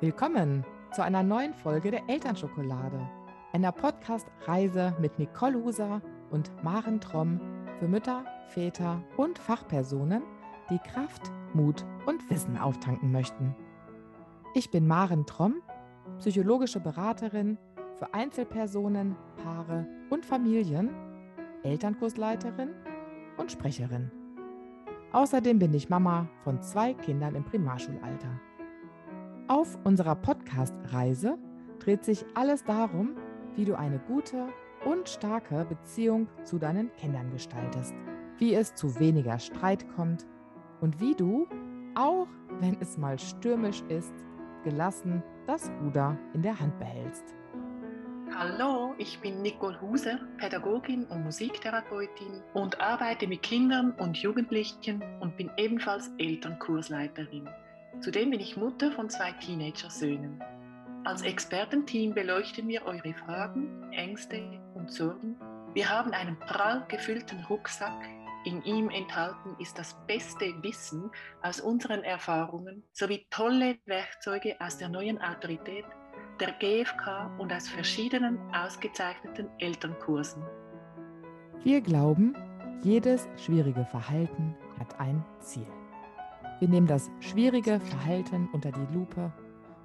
Willkommen 0.00 0.62
zu 0.92 1.02
einer 1.02 1.22
neuen 1.22 1.54
Folge 1.54 1.90
der 1.90 2.06
Elternschokolade, 2.06 3.00
einer 3.54 3.72
Podcast-Reise 3.72 4.94
mit 5.00 5.18
Nicole 5.18 5.56
Huser 5.56 6.02
und 6.30 6.52
Maren 6.62 7.00
Tromm 7.00 7.40
für 7.78 7.88
Mütter, 7.88 8.26
Väter 8.48 9.02
und 9.16 9.38
Fachpersonen, 9.38 10.22
die 10.68 10.78
Kraft, 10.78 11.32
Mut 11.54 11.86
und 12.04 12.28
Wissen 12.28 12.58
auftanken 12.58 13.10
möchten. 13.10 13.56
Ich 14.54 14.70
bin 14.70 14.86
Maren 14.86 15.24
Tromm, 15.24 15.62
psychologische 16.18 16.80
Beraterin 16.80 17.56
für 17.98 18.12
Einzelpersonen, 18.12 19.16
Paare 19.42 19.86
und 20.10 20.26
Familien, 20.26 20.90
Elternkursleiterin 21.62 22.70
und 23.38 23.50
Sprecherin. 23.50 24.10
Außerdem 25.12 25.58
bin 25.58 25.72
ich 25.72 25.88
Mama 25.88 26.28
von 26.44 26.60
zwei 26.60 26.92
Kindern 26.92 27.34
im 27.34 27.44
Primarschulalter. 27.44 28.40
Auf 29.48 29.78
unserer 29.84 30.16
Podcast-Reise 30.16 31.38
dreht 31.78 32.04
sich 32.04 32.24
alles 32.34 32.64
darum, 32.64 33.16
wie 33.54 33.64
du 33.64 33.78
eine 33.78 34.00
gute 34.00 34.48
und 34.84 35.08
starke 35.08 35.64
Beziehung 35.64 36.26
zu 36.42 36.58
deinen 36.58 36.90
Kindern 36.96 37.30
gestaltest, 37.30 37.94
wie 38.38 38.54
es 38.54 38.74
zu 38.74 38.98
weniger 38.98 39.38
Streit 39.38 39.86
kommt 39.94 40.26
und 40.80 41.00
wie 41.00 41.14
du, 41.14 41.46
auch 41.94 42.26
wenn 42.58 42.76
es 42.80 42.98
mal 42.98 43.20
stürmisch 43.20 43.82
ist, 43.88 44.12
gelassen 44.64 45.22
das 45.46 45.70
Ruder 45.80 46.18
in 46.34 46.42
der 46.42 46.58
Hand 46.58 46.76
behältst. 46.80 47.36
Hallo, 48.34 48.94
ich 48.98 49.20
bin 49.20 49.42
Nicole 49.42 49.80
Huse, 49.80 50.18
Pädagogin 50.38 51.04
und 51.04 51.22
Musiktherapeutin 51.22 52.42
und 52.52 52.80
arbeite 52.80 53.28
mit 53.28 53.44
Kindern 53.44 53.92
und 53.92 54.16
Jugendlichen 54.16 55.04
und 55.20 55.36
bin 55.36 55.52
ebenfalls 55.56 56.10
Elternkursleiterin. 56.18 57.48
Zudem 58.00 58.30
bin 58.30 58.40
ich 58.40 58.56
Mutter 58.56 58.92
von 58.92 59.08
zwei 59.08 59.32
Teenager-Söhnen. 59.32 60.42
Als 61.04 61.22
Expertenteam 61.22 62.14
beleuchten 62.14 62.68
wir 62.68 62.84
eure 62.84 63.14
Fragen, 63.14 63.90
Ängste 63.92 64.42
und 64.74 64.90
Sorgen. 64.90 65.36
Wir 65.72 65.88
haben 65.88 66.12
einen 66.12 66.38
prall 66.38 66.84
gefüllten 66.88 67.44
Rucksack. 67.44 67.96
In 68.44 68.62
ihm 68.64 68.90
enthalten 68.90 69.56
ist 69.58 69.78
das 69.78 69.96
beste 70.06 70.46
Wissen 70.62 71.10
aus 71.42 71.60
unseren 71.60 72.04
Erfahrungen 72.04 72.82
sowie 72.92 73.26
tolle 73.30 73.78
Werkzeuge 73.86 74.56
aus 74.60 74.78
der 74.78 74.88
neuen 74.88 75.20
Autorität, 75.20 75.84
der 76.38 76.52
GfK 76.52 77.30
und 77.38 77.52
aus 77.52 77.68
verschiedenen 77.68 78.38
ausgezeichneten 78.54 79.48
Elternkursen. 79.58 80.42
Wir 81.64 81.80
glauben, 81.80 82.34
jedes 82.82 83.26
schwierige 83.36 83.84
Verhalten 83.86 84.54
hat 84.78 85.00
ein 85.00 85.24
Ziel. 85.40 85.66
Wir 86.58 86.68
nehmen 86.68 86.86
das 86.86 87.10
schwierige 87.20 87.80
Verhalten 87.80 88.48
unter 88.50 88.72
die 88.72 88.94
Lupe 88.94 89.30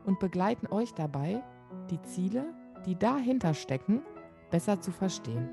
und 0.06 0.20
begleiten 0.20 0.68
euch 0.68 0.94
dabei, 0.94 1.44
die 1.90 2.02
Ziele, 2.04 2.46
die 2.86 2.98
dahinter 2.98 3.54
stecken, 3.54 4.02
besser 4.52 4.80
zu 4.80 4.92
verstehen, 4.92 5.50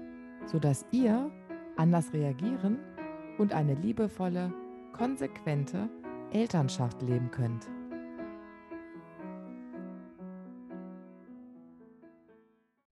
sodass 0.47 0.87
ihr 0.93 1.29
anders 1.77 2.13
reagieren 2.13 2.79
und 3.37 3.53
eine 3.53 3.75
liebevolle, 3.75 4.55
konsequente 4.93 5.89
Elternschaft 6.33 7.03
leben 7.03 7.33
könnt. 7.33 7.69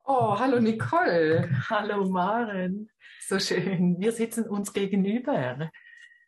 Oh, 0.06 0.38
hallo 0.38 0.60
Nicole. 0.60 1.50
Hallo 1.70 2.08
Maren, 2.08 2.88
so 3.22 3.40
schön. 3.40 3.96
Wir 4.00 4.12
sitzen 4.12 4.48
uns 4.48 4.74
gegenüber. 4.74 5.72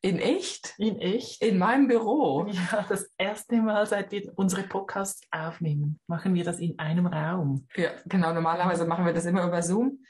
In 0.05 0.19
echt? 0.19 0.75
In 0.79 0.97
echt? 0.99 1.41
In 1.41 1.57
meinem 1.57 1.87
Büro? 1.87 2.45
Ja, 2.51 2.85
das 2.89 3.09
erste 3.17 3.55
Mal, 3.55 3.85
seit 3.85 4.11
wir 4.11 4.33
unsere 4.35 4.63
Podcasts 4.63 5.21
aufnehmen, 5.31 5.97
machen 6.07 6.33
wir 6.33 6.43
das 6.43 6.59
in 6.59 6.77
einem 6.77 7.07
Raum. 7.07 7.67
Ja, 7.77 7.91
genau. 8.05 8.33
Normalerweise 8.33 8.85
machen 8.85 9.05
wir 9.05 9.13
das 9.13 9.25
immer 9.25 9.47
über 9.47 9.61
Zoom. 9.63 10.03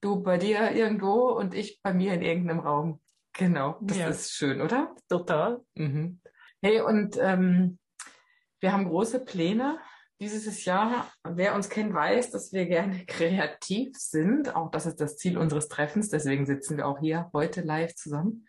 Du 0.00 0.22
bei 0.22 0.38
dir 0.38 0.70
irgendwo 0.70 1.32
und 1.32 1.52
ich 1.54 1.80
bei 1.82 1.92
mir 1.92 2.14
in 2.14 2.22
irgendeinem 2.22 2.60
Raum. 2.60 3.00
Genau, 3.32 3.76
das 3.80 3.98
Ja. 3.98 4.08
ist 4.08 4.32
schön, 4.32 4.60
oder? 4.60 4.94
Total. 5.08 5.60
Mhm. 5.74 6.20
Hey, 6.62 6.80
und 6.82 7.18
ähm, 7.20 7.80
wir 8.60 8.72
haben 8.72 8.88
große 8.88 9.24
Pläne 9.24 9.78
dieses 10.20 10.64
Jahr. 10.64 11.10
Wer 11.24 11.56
uns 11.56 11.68
kennt, 11.68 11.92
weiß, 11.92 12.30
dass 12.30 12.52
wir 12.52 12.66
gerne 12.66 13.04
kreativ 13.06 13.96
sind. 13.96 14.54
Auch 14.54 14.70
das 14.70 14.86
ist 14.86 15.00
das 15.00 15.16
Ziel 15.16 15.36
unseres 15.36 15.66
Treffens. 15.66 16.08
Deswegen 16.08 16.46
sitzen 16.46 16.76
wir 16.76 16.86
auch 16.86 17.00
hier 17.00 17.30
heute 17.32 17.62
live 17.62 17.96
zusammen. 17.96 18.46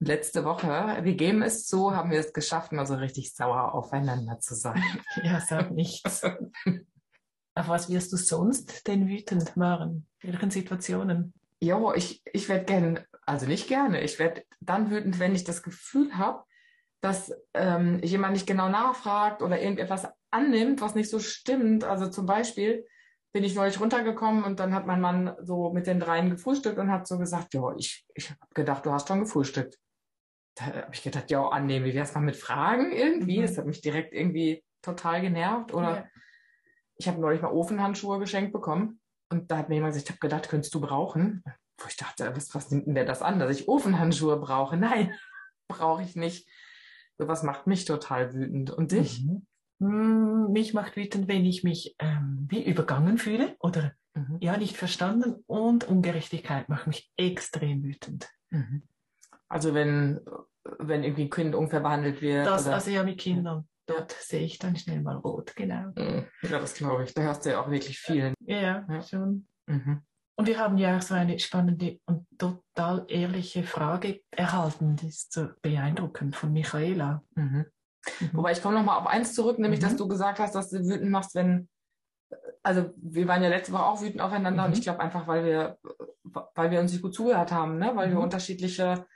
Letzte 0.00 0.44
Woche, 0.44 0.98
wir 1.02 1.14
geben 1.14 1.42
es 1.42 1.66
zu, 1.66 1.94
haben 1.94 2.12
wir 2.12 2.20
es 2.20 2.32
geschafft, 2.32 2.70
mal 2.70 2.86
so 2.86 2.94
richtig 2.94 3.34
sauer 3.34 3.74
aufeinander 3.74 4.38
zu 4.38 4.54
sein. 4.54 4.82
Ja, 5.24 5.40
sag 5.40 5.72
nichts. 5.72 6.22
Auf 7.54 7.68
was 7.68 7.90
wirst 7.90 8.12
du 8.12 8.16
sonst 8.16 8.86
denn 8.86 9.08
wütend, 9.08 9.56
Maren? 9.56 10.06
In 10.20 10.32
welchen 10.32 10.52
Situationen? 10.52 11.34
Jo, 11.60 11.92
ich, 11.92 12.22
ich 12.32 12.48
werde 12.48 12.64
gerne, 12.64 13.06
also 13.26 13.46
nicht 13.46 13.66
gerne, 13.66 14.00
ich 14.02 14.20
werde 14.20 14.44
dann 14.60 14.90
wütend, 14.92 15.18
wenn 15.18 15.34
ich 15.34 15.42
das 15.42 15.64
Gefühl 15.64 16.16
habe, 16.16 16.44
dass 17.00 17.32
ähm, 17.54 18.00
jemand 18.04 18.34
nicht 18.34 18.46
genau 18.46 18.68
nachfragt 18.68 19.42
oder 19.42 19.60
irgendetwas 19.60 20.06
annimmt, 20.30 20.80
was 20.80 20.94
nicht 20.94 21.10
so 21.10 21.18
stimmt. 21.18 21.82
Also 21.82 22.08
zum 22.08 22.26
Beispiel 22.26 22.86
bin 23.32 23.42
ich 23.42 23.56
neulich 23.56 23.80
runtergekommen 23.80 24.44
und 24.44 24.60
dann 24.60 24.74
hat 24.74 24.86
mein 24.86 25.00
Mann 25.00 25.34
so 25.42 25.72
mit 25.72 25.88
den 25.88 25.98
dreien 25.98 26.30
gefrühstückt 26.30 26.78
und 26.78 26.92
hat 26.92 27.08
so 27.08 27.18
gesagt, 27.18 27.54
ja, 27.54 27.74
ich, 27.76 28.06
ich 28.14 28.30
habe 28.30 28.38
gedacht, 28.54 28.86
du 28.86 28.92
hast 28.92 29.08
schon 29.08 29.20
gefrühstückt. 29.20 29.76
Da 30.58 30.64
habe 30.66 30.90
ich 30.94 31.02
gedacht, 31.02 31.30
ja, 31.30 31.46
annehmen, 31.48 31.84
wie 31.86 31.94
wär's 31.94 32.14
mal 32.14 32.20
mit 32.20 32.36
Fragen 32.36 32.90
irgendwie? 32.92 33.38
Mhm. 33.38 33.42
Das 33.42 33.58
hat 33.58 33.66
mich 33.66 33.80
direkt 33.80 34.12
irgendwie 34.12 34.64
total 34.82 35.20
genervt. 35.20 35.72
Oder 35.72 35.96
Ja. 35.96 36.04
ich 36.96 37.06
habe 37.08 37.20
neulich 37.20 37.42
mal 37.42 37.52
Ofenhandschuhe 37.52 38.18
geschenkt 38.18 38.52
bekommen 38.52 39.00
und 39.30 39.50
da 39.50 39.58
hat 39.58 39.68
mir 39.68 39.76
jemand 39.76 39.92
gesagt, 39.92 40.08
ich 40.08 40.14
habe 40.16 40.20
gedacht, 40.20 40.48
könntest 40.48 40.74
du 40.74 40.80
brauchen? 40.80 41.44
Wo 41.80 41.86
ich 41.88 41.96
dachte, 41.96 42.34
was, 42.34 42.52
was 42.54 42.70
nimmt 42.72 42.86
denn 42.88 42.94
der 42.96 43.04
das 43.04 43.22
an, 43.22 43.38
dass 43.38 43.56
ich 43.56 43.68
Ofenhandschuhe 43.68 44.36
brauche? 44.38 44.76
Nein, 44.76 45.14
brauche 45.68 46.02
ich 46.02 46.16
nicht. 46.16 46.48
Sowas 47.18 47.42
macht 47.44 47.66
mich 47.66 47.84
total 47.84 48.32
wütend. 48.34 48.70
Und 48.70 48.90
dich? 48.92 49.22
Mhm. 49.24 49.46
Hm, 49.80 50.50
Mich 50.52 50.74
macht 50.74 50.96
wütend, 50.96 51.28
wenn 51.28 51.44
ich 51.44 51.62
mich 51.62 51.94
ähm, 52.00 52.46
wie 52.50 52.64
übergangen 52.64 53.18
fühle 53.18 53.56
oder 53.60 53.92
Mhm. 54.14 54.38
ja 54.40 54.56
nicht 54.56 54.76
verstanden 54.76 55.44
und 55.46 55.84
Ungerechtigkeit 55.84 56.68
macht 56.68 56.88
mich 56.88 57.12
extrem 57.16 57.84
wütend. 57.84 58.28
Mhm. 58.50 58.82
Also 59.48 59.74
wenn, 59.74 60.20
wenn 60.78 61.02
irgendwie 61.04 61.24
ein 61.24 61.30
Kind 61.30 61.54
unfair 61.54 61.80
behandelt 61.80 62.20
wird. 62.20 62.46
Das 62.46 62.66
oder, 62.66 62.74
also 62.74 62.90
ja 62.90 63.02
mit 63.02 63.18
Kindern. 63.18 63.68
Dort 63.86 64.12
sehe 64.12 64.42
ich 64.42 64.58
dann 64.58 64.76
schnell 64.76 65.00
mal 65.00 65.16
rot, 65.16 65.56
genau. 65.56 65.92
Mhm. 65.96 66.26
ja, 66.42 66.58
das 66.58 66.74
glaube 66.74 67.04
ich. 67.04 67.14
Da 67.14 67.22
hörst 67.22 67.46
du 67.46 67.50
ja 67.50 67.60
auch 67.62 67.70
wirklich 67.70 67.98
viel. 67.98 68.34
Ja, 68.40 68.84
Ja. 68.86 69.02
schon. 69.02 69.46
Mhm. 69.66 70.02
Und 70.36 70.46
wir 70.46 70.58
haben 70.58 70.76
ja 70.78 70.96
auch 70.96 71.02
so 71.02 71.14
eine 71.14 71.38
spannende 71.38 71.98
und 72.06 72.26
total 72.38 73.06
ehrliche 73.08 73.62
Frage 73.64 74.20
erhalten, 74.30 74.94
die 74.96 75.08
ist 75.08 75.32
so 75.32 75.48
beeindruckend 75.62 76.36
von 76.36 76.52
Michaela. 76.52 77.24
Mhm. 77.34 77.64
Wobei 78.32 78.52
ich 78.52 78.62
komme 78.62 78.76
nochmal 78.76 78.98
auf 78.98 79.06
eins 79.06 79.34
zurück, 79.34 79.58
nämlich 79.58 79.80
Mhm. 79.80 79.84
dass 79.84 79.96
du 79.96 80.06
gesagt 80.06 80.38
hast, 80.38 80.54
dass 80.54 80.70
du 80.70 80.78
wütend 80.84 81.10
machst, 81.10 81.34
wenn, 81.34 81.68
also 82.62 82.90
wir 82.98 83.26
waren 83.26 83.42
ja 83.42 83.48
letzte 83.48 83.72
Woche 83.72 83.84
auch 83.86 84.00
wütend 84.02 84.20
aufeinander 84.20 84.64
und 84.64 84.70
Mhm. 84.70 84.76
ich 84.76 84.82
glaube 84.82 85.00
einfach, 85.00 85.26
weil 85.26 85.44
wir, 85.44 85.78
weil 86.54 86.70
wir 86.70 86.80
uns 86.80 86.92
nicht 86.92 87.02
gut 87.02 87.14
zugehört 87.14 87.50
haben, 87.52 87.78
ne? 87.78 87.92
weil 87.96 88.10
wir 88.10 88.16
Mhm. 88.16 88.22
unterschiedliche 88.24 89.06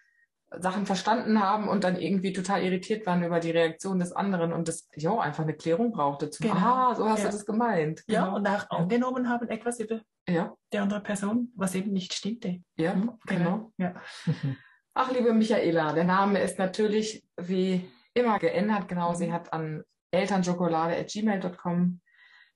Sachen 0.60 0.86
verstanden 0.86 1.40
haben 1.42 1.68
und 1.68 1.84
dann 1.84 1.96
irgendwie 1.96 2.32
total 2.32 2.62
irritiert 2.62 3.06
waren 3.06 3.22
über 3.24 3.40
die 3.40 3.50
Reaktion 3.50 3.98
des 3.98 4.12
anderen 4.12 4.52
und 4.52 4.68
das, 4.68 4.88
ja, 4.94 5.18
einfach 5.18 5.42
eine 5.44 5.54
Klärung 5.54 5.92
brauchte. 5.92 6.30
Zum, 6.30 6.44
Genau. 6.46 6.56
Aha, 6.56 6.94
so 6.94 7.08
hast 7.08 7.20
Ja. 7.20 7.26
du 7.26 7.32
das 7.32 7.46
gemeint. 7.46 8.02
Ja, 8.06 8.24
Genau. 8.24 8.36
und 8.36 8.46
auch 8.46 8.68
angenommen 8.70 9.28
haben 9.28 9.48
etwas 9.48 9.80
über 9.80 10.00
ja, 10.28 10.54
die 10.72 10.78
andere 10.78 11.00
Person, 11.00 11.52
was 11.56 11.74
eben 11.74 11.92
nicht 11.92 12.12
stimmte. 12.14 12.62
ja, 12.76 12.94
Mhm, 12.94 13.18
genau. 13.26 13.72
Ja. 13.78 13.94
Ach, 14.94 15.10
liebe 15.12 15.32
Michaela, 15.32 15.92
der 15.94 16.04
Name 16.04 16.40
ist 16.40 16.58
natürlich 16.58 17.24
wie 17.36 17.88
immer 18.14 18.38
geändert. 18.38 18.88
Genau, 18.88 19.10
Mhm. 19.12 19.16
sie 19.16 19.32
hat 19.32 19.52
an 19.52 19.82
elternschokolade.gmail.com 20.10 22.00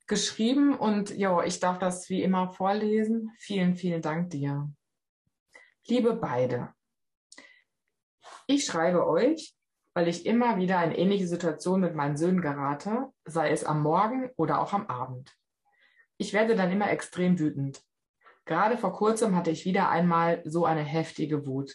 geschrieben 0.07 0.75
und 0.77 1.17
ja, 1.17 1.43
ich 1.43 1.59
darf 1.61 1.79
das 1.79 2.09
wie 2.11 2.23
immer 2.23 2.53
vorlesen. 2.53 3.33
Vielen, 3.39 3.75
vielen 3.75 4.03
Dank 4.03 4.31
dir. 4.31 4.71
Liebe 5.89 6.15
beide, 6.15 6.69
ich 8.47 8.65
schreibe 8.65 9.07
euch, 9.07 9.55
weil 9.95 10.09
ich 10.09 10.27
immer 10.27 10.59
wieder 10.59 10.83
in 10.85 10.93
ähnliche 10.93 11.27
Situationen 11.27 11.81
mit 11.81 11.95
meinen 11.95 12.17
Söhnen 12.17 12.41
gerate, 12.41 13.09
sei 13.25 13.51
es 13.51 13.65
am 13.65 13.83
Morgen 13.83 14.31
oder 14.37 14.61
auch 14.61 14.73
am 14.73 14.87
Abend. 14.89 15.35
Ich 16.19 16.33
werde 16.33 16.55
dann 16.55 16.71
immer 16.71 16.91
extrem 16.91 17.39
wütend. 17.39 17.83
Gerade 18.45 18.79
vor 18.79 18.93
kurzem 18.93 19.35
hatte 19.35 19.51
ich 19.51 19.65
wieder 19.65 19.89
einmal 19.89 20.43
so 20.45 20.65
eine 20.65 20.83
heftige 20.83 21.47
Wut. 21.47 21.75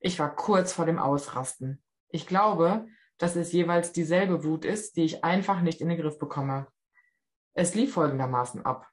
Ich 0.00 0.18
war 0.18 0.34
kurz 0.34 0.72
vor 0.72 0.86
dem 0.86 0.98
Ausrasten. 0.98 1.82
Ich 2.08 2.26
glaube, 2.26 2.86
dass 3.18 3.36
es 3.36 3.52
jeweils 3.52 3.92
dieselbe 3.92 4.44
Wut 4.44 4.64
ist, 4.64 4.96
die 4.96 5.04
ich 5.04 5.24
einfach 5.24 5.62
nicht 5.62 5.80
in 5.80 5.88
den 5.88 5.98
Griff 5.98 6.18
bekomme. 6.18 6.66
Es 7.54 7.74
lief 7.74 7.94
folgendermaßen 7.94 8.64
ab. 8.64 8.88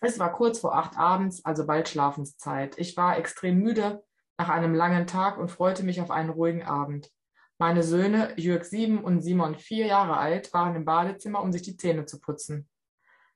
Es 0.00 0.18
war 0.18 0.32
kurz 0.32 0.58
vor 0.58 0.74
acht 0.74 0.96
abends, 0.96 1.44
also 1.44 1.66
bald 1.66 1.88
Schlafenszeit. 1.88 2.78
Ich 2.78 2.96
war 2.96 3.18
extrem 3.18 3.58
müde 3.58 4.02
nach 4.38 4.48
einem 4.48 4.74
langen 4.74 5.06
Tag 5.06 5.38
und 5.38 5.50
freute 5.50 5.82
mich 5.82 6.00
auf 6.00 6.10
einen 6.10 6.30
ruhigen 6.30 6.62
Abend. 6.62 7.10
Meine 7.58 7.82
Söhne 7.82 8.34
Jürg 8.36 8.64
sieben 8.64 9.02
und 9.02 9.22
Simon 9.22 9.54
vier 9.54 9.86
Jahre 9.86 10.18
alt 10.18 10.52
waren 10.52 10.76
im 10.76 10.84
Badezimmer, 10.84 11.42
um 11.42 11.52
sich 11.52 11.62
die 11.62 11.76
Zähne 11.76 12.04
zu 12.04 12.20
putzen. 12.20 12.68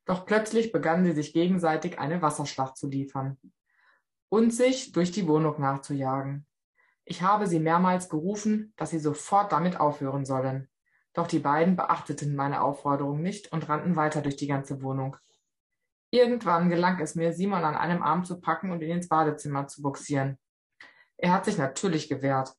Doch 0.05 0.26
plötzlich 0.26 0.73
begannen 0.73 1.05
sie 1.05 1.12
sich 1.12 1.32
gegenseitig 1.32 1.99
eine 1.99 2.20
Wasserschlacht 2.20 2.76
zu 2.76 2.88
liefern 2.88 3.38
und 4.29 4.52
sich 4.52 4.93
durch 4.93 5.11
die 5.11 5.26
Wohnung 5.26 5.61
nachzujagen. 5.61 6.47
Ich 7.05 7.23
habe 7.23 7.47
sie 7.47 7.61
mehrmals 7.61 8.08
gerufen, 8.08 8.73
dass 8.76 8.91
sie 8.91 8.99
sofort 8.99 9.52
damit 9.52 9.81
aufhören 9.81 10.25
sollen. 10.25 10.69
Doch 11.14 11.26
die 11.26 11.38
beiden 11.38 11.76
beachteten 11.76 12.37
meine 12.37 12.62
Aufforderung 12.62 13.23
nicht 13.23 13.52
und 13.52 13.69
rannten 13.69 13.97
weiter 13.97 14.20
durch 14.20 14.37
die 14.37 14.47
ganze 14.47 14.82
Wohnung. 14.82 15.17
Irgendwann 16.11 16.70
gelang 16.70 17.00
es 17.00 17.14
mir, 17.14 17.32
Simon 17.32 17.64
an 17.64 17.76
einem 17.76 18.02
Arm 18.02 18.25
zu 18.25 18.41
packen 18.41 18.70
und 18.70 18.82
ihn 18.82 18.91
ins 18.91 19.08
Badezimmer 19.08 19.69
zu 19.69 19.81
buxieren. 19.81 20.38
Er 21.22 21.32
hat 21.32 21.44
sich 21.44 21.58
natürlich 21.58 22.08
gewehrt. 22.08 22.55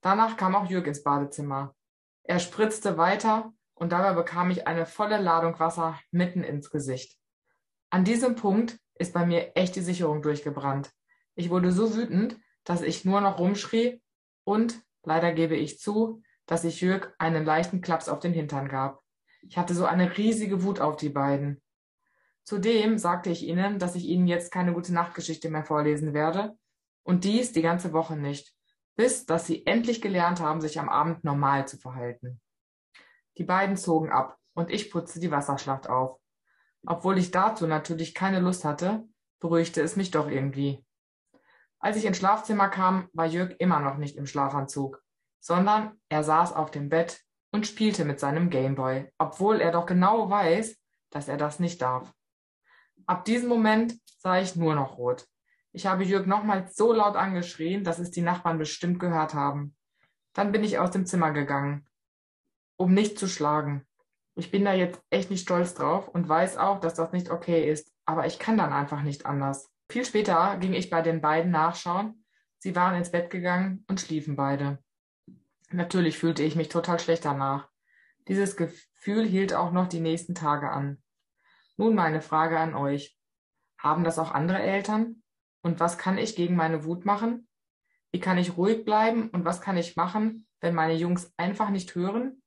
Danach 0.00 0.38
kam 0.38 0.54
auch 0.54 0.70
Jürg 0.70 0.86
ins 0.86 1.02
Badezimmer. 1.02 1.74
Er 2.22 2.38
spritzte 2.38 2.96
weiter 2.96 3.52
und 3.74 3.92
dabei 3.92 4.14
bekam 4.14 4.50
ich 4.50 4.66
eine 4.66 4.86
volle 4.86 5.20
Ladung 5.20 5.58
Wasser 5.58 6.00
mitten 6.10 6.42
ins 6.42 6.70
Gesicht. 6.70 7.18
An 7.90 8.04
diesem 8.04 8.36
Punkt 8.36 8.78
ist 8.94 9.12
bei 9.12 9.26
mir 9.26 9.54
echt 9.54 9.76
die 9.76 9.82
Sicherung 9.82 10.22
durchgebrannt. 10.22 10.92
Ich 11.34 11.50
wurde 11.50 11.72
so 11.72 11.94
wütend, 11.94 12.38
dass 12.64 12.80
ich 12.80 13.04
nur 13.04 13.20
noch 13.20 13.38
rumschrie 13.38 14.00
und, 14.44 14.80
leider 15.02 15.32
gebe 15.32 15.54
ich 15.54 15.78
zu, 15.78 16.22
dass 16.46 16.64
ich 16.64 16.80
Jürg 16.80 17.14
einen 17.18 17.44
leichten 17.44 17.82
Klaps 17.82 18.08
auf 18.08 18.20
den 18.20 18.32
Hintern 18.32 18.68
gab. 18.68 19.02
Ich 19.42 19.58
hatte 19.58 19.74
so 19.74 19.84
eine 19.84 20.16
riesige 20.16 20.62
Wut 20.62 20.80
auf 20.80 20.96
die 20.96 21.10
beiden. 21.10 21.60
Zudem 22.44 22.96
sagte 22.96 23.28
ich 23.28 23.42
ihnen, 23.42 23.78
dass 23.78 23.94
ich 23.94 24.04
ihnen 24.06 24.26
jetzt 24.26 24.50
keine 24.50 24.72
gute 24.72 24.94
Nachtgeschichte 24.94 25.50
mehr 25.50 25.64
vorlesen 25.64 26.14
werde 26.14 26.56
und 27.04 27.24
dies 27.24 27.52
die 27.52 27.62
ganze 27.62 27.92
Woche 27.92 28.16
nicht, 28.16 28.52
bis 28.96 29.24
dass 29.26 29.46
sie 29.46 29.64
endlich 29.66 30.02
gelernt 30.02 30.40
haben, 30.40 30.60
sich 30.60 30.80
am 30.80 30.88
Abend 30.88 31.22
normal 31.22 31.68
zu 31.68 31.78
verhalten. 31.78 32.40
Die 33.38 33.44
beiden 33.44 33.76
zogen 33.76 34.10
ab 34.10 34.36
und 34.54 34.70
ich 34.70 34.90
putzte 34.90 35.20
die 35.20 35.30
Wasserschlacht 35.30 35.88
auf. 35.88 36.18
Obwohl 36.86 37.18
ich 37.18 37.30
dazu 37.30 37.66
natürlich 37.66 38.14
keine 38.14 38.40
Lust 38.40 38.64
hatte, 38.64 39.04
beruhigte 39.40 39.80
es 39.80 39.94
mich 39.94 40.10
doch 40.10 40.28
irgendwie. 40.28 40.84
Als 41.78 41.96
ich 41.96 42.04
ins 42.04 42.16
Schlafzimmer 42.16 42.68
kam, 42.68 43.08
war 43.12 43.26
Jörg 43.26 43.54
immer 43.58 43.78
noch 43.78 43.96
nicht 43.96 44.16
im 44.16 44.26
Schlafanzug 44.26 45.04
sondern 45.44 46.00
er 46.08 46.24
saß 46.24 46.54
auf 46.54 46.70
dem 46.70 46.88
Bett 46.88 47.20
und 47.52 47.66
spielte 47.66 48.06
mit 48.06 48.18
seinem 48.18 48.48
Gameboy, 48.48 49.12
obwohl 49.18 49.60
er 49.60 49.72
doch 49.72 49.84
genau 49.84 50.30
weiß, 50.30 50.80
dass 51.10 51.28
er 51.28 51.36
das 51.36 51.60
nicht 51.60 51.82
darf. 51.82 52.10
Ab 53.04 53.26
diesem 53.26 53.50
Moment 53.50 53.94
sah 54.06 54.40
ich 54.40 54.56
nur 54.56 54.74
noch 54.74 54.96
rot. 54.96 55.26
Ich 55.74 55.86
habe 55.86 56.04
Jürg 56.04 56.28
nochmals 56.28 56.76
so 56.76 56.92
laut 56.92 57.16
angeschrien, 57.16 57.82
dass 57.82 57.98
es 57.98 58.12
die 58.12 58.22
Nachbarn 58.22 58.58
bestimmt 58.58 59.00
gehört 59.00 59.34
haben. 59.34 59.74
Dann 60.32 60.52
bin 60.52 60.62
ich 60.62 60.78
aus 60.78 60.92
dem 60.92 61.04
Zimmer 61.04 61.32
gegangen, 61.32 61.84
um 62.76 62.94
nicht 62.94 63.18
zu 63.18 63.26
schlagen. 63.26 63.84
Ich 64.36 64.52
bin 64.52 64.64
da 64.64 64.72
jetzt 64.72 65.02
echt 65.10 65.30
nicht 65.30 65.42
stolz 65.42 65.74
drauf 65.74 66.06
und 66.06 66.28
weiß 66.28 66.58
auch, 66.58 66.78
dass 66.78 66.94
das 66.94 67.10
nicht 67.10 67.28
okay 67.28 67.68
ist, 67.68 67.92
aber 68.04 68.24
ich 68.24 68.38
kann 68.38 68.56
dann 68.56 68.72
einfach 68.72 69.02
nicht 69.02 69.26
anders. 69.26 69.68
Viel 69.90 70.04
später 70.04 70.58
ging 70.58 70.74
ich 70.74 70.90
bei 70.90 71.02
den 71.02 71.20
beiden 71.20 71.50
nachschauen. 71.50 72.24
Sie 72.58 72.76
waren 72.76 72.94
ins 72.94 73.10
Bett 73.10 73.30
gegangen 73.30 73.84
und 73.88 74.00
schliefen 74.00 74.36
beide. 74.36 74.78
Natürlich 75.72 76.18
fühlte 76.18 76.44
ich 76.44 76.54
mich 76.54 76.68
total 76.68 77.00
schlecht 77.00 77.24
danach. 77.24 77.68
Dieses 78.28 78.56
Gefühl 78.56 79.26
hielt 79.26 79.52
auch 79.54 79.72
noch 79.72 79.88
die 79.88 80.00
nächsten 80.00 80.36
Tage 80.36 80.70
an. 80.70 81.02
Nun 81.76 81.96
meine 81.96 82.20
Frage 82.20 82.60
an 82.60 82.76
euch. 82.76 83.18
Haben 83.76 84.04
das 84.04 84.20
auch 84.20 84.30
andere 84.30 84.62
Eltern? 84.62 85.23
Und 85.64 85.80
was 85.80 85.96
kann 85.96 86.18
ich 86.18 86.36
gegen 86.36 86.56
meine 86.56 86.84
Wut 86.84 87.06
machen? 87.06 87.48
Wie 88.12 88.20
kann 88.20 88.36
ich 88.36 88.58
ruhig 88.58 88.84
bleiben 88.84 89.30
und 89.30 89.46
was 89.46 89.62
kann 89.62 89.78
ich 89.78 89.96
machen, 89.96 90.46
wenn 90.60 90.74
meine 90.74 90.94
Jungs 90.94 91.32
einfach 91.38 91.70
nicht 91.70 91.94
hören? 91.94 92.42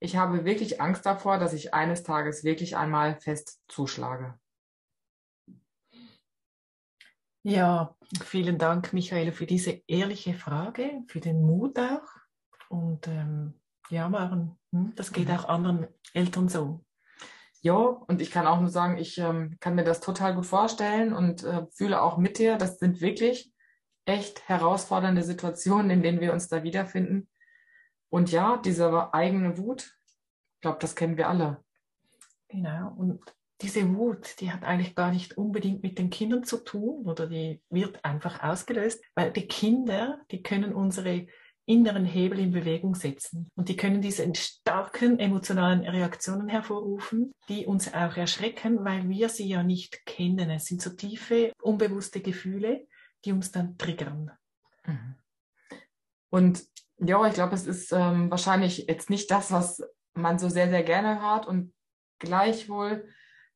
Ich 0.00 0.16
habe 0.16 0.46
wirklich 0.46 0.80
Angst 0.80 1.04
davor, 1.04 1.38
dass 1.38 1.52
ich 1.52 1.74
eines 1.74 2.02
Tages 2.02 2.44
wirklich 2.44 2.74
einmal 2.78 3.20
fest 3.20 3.60
zuschlage. 3.68 4.40
Ja, 7.42 7.94
vielen 8.22 8.56
Dank, 8.56 8.94
Michael, 8.94 9.32
für 9.32 9.46
diese 9.46 9.82
ehrliche 9.86 10.32
Frage, 10.32 11.02
für 11.08 11.20
den 11.20 11.42
Mut 11.42 11.78
auch. 11.78 12.08
Und 12.70 13.06
ähm, 13.06 13.60
ja, 13.90 14.08
Maren, 14.08 14.58
hm, 14.72 14.94
das 14.96 15.12
geht 15.12 15.28
mhm. 15.28 15.34
auch 15.34 15.44
anderen 15.44 15.88
Eltern 16.14 16.48
so. 16.48 16.85
Ja, 17.66 17.74
und 17.74 18.22
ich 18.22 18.30
kann 18.30 18.46
auch 18.46 18.60
nur 18.60 18.68
sagen, 18.68 18.96
ich 18.96 19.18
ähm, 19.18 19.56
kann 19.58 19.74
mir 19.74 19.82
das 19.82 19.98
total 19.98 20.36
gut 20.36 20.46
vorstellen 20.46 21.12
und 21.12 21.42
äh, 21.42 21.66
fühle 21.72 22.00
auch 22.00 22.16
mit 22.16 22.38
dir. 22.38 22.58
Das 22.58 22.78
sind 22.78 23.00
wirklich 23.00 23.52
echt 24.04 24.48
herausfordernde 24.48 25.24
Situationen, 25.24 25.90
in 25.90 26.00
denen 26.00 26.20
wir 26.20 26.32
uns 26.32 26.46
da 26.46 26.62
wiederfinden. 26.62 27.28
Und 28.08 28.30
ja, 28.30 28.58
diese 28.58 29.12
eigene 29.12 29.58
Wut, 29.58 29.98
ich 30.54 30.60
glaube, 30.60 30.78
das 30.80 30.94
kennen 30.94 31.16
wir 31.16 31.28
alle. 31.28 31.60
Genau. 32.46 32.94
Und 32.96 33.34
diese 33.60 33.96
Wut, 33.96 34.40
die 34.40 34.52
hat 34.52 34.62
eigentlich 34.62 34.94
gar 34.94 35.10
nicht 35.10 35.36
unbedingt 35.36 35.82
mit 35.82 35.98
den 35.98 36.10
Kindern 36.10 36.44
zu 36.44 36.58
tun 36.58 37.04
oder 37.04 37.26
die 37.26 37.60
wird 37.68 38.04
einfach 38.04 38.44
ausgelöst, 38.44 39.02
weil 39.16 39.32
die 39.32 39.48
Kinder, 39.48 40.20
die 40.30 40.44
können 40.44 40.72
unsere 40.72 41.26
inneren 41.66 42.04
Hebel 42.04 42.38
in 42.38 42.52
Bewegung 42.52 42.94
setzen. 42.94 43.48
Und 43.56 43.68
die 43.68 43.76
können 43.76 44.00
diese 44.00 44.32
starken 44.34 45.18
emotionalen 45.18 45.80
Reaktionen 45.80 46.48
hervorrufen, 46.48 47.32
die 47.48 47.66
uns 47.66 47.92
auch 47.92 48.16
erschrecken, 48.16 48.84
weil 48.84 49.08
wir 49.08 49.28
sie 49.28 49.48
ja 49.48 49.62
nicht 49.62 50.06
kennen. 50.06 50.48
Es 50.50 50.66
sind 50.66 50.80
so 50.80 50.90
tiefe, 50.90 51.52
unbewusste 51.60 52.20
Gefühle, 52.20 52.86
die 53.24 53.32
uns 53.32 53.50
dann 53.50 53.76
triggern. 53.76 54.30
Mhm. 54.86 55.16
Und 56.30 56.64
ja, 56.98 57.26
ich 57.26 57.34
glaube, 57.34 57.54
es 57.54 57.66
ist 57.66 57.92
ähm, 57.92 58.30
wahrscheinlich 58.30 58.86
jetzt 58.88 59.10
nicht 59.10 59.30
das, 59.30 59.50
was 59.50 59.82
man 60.14 60.38
so 60.38 60.48
sehr, 60.48 60.68
sehr 60.70 60.84
gerne 60.84 61.20
hört. 61.20 61.46
Und 61.46 61.74
gleichwohl 62.20 63.08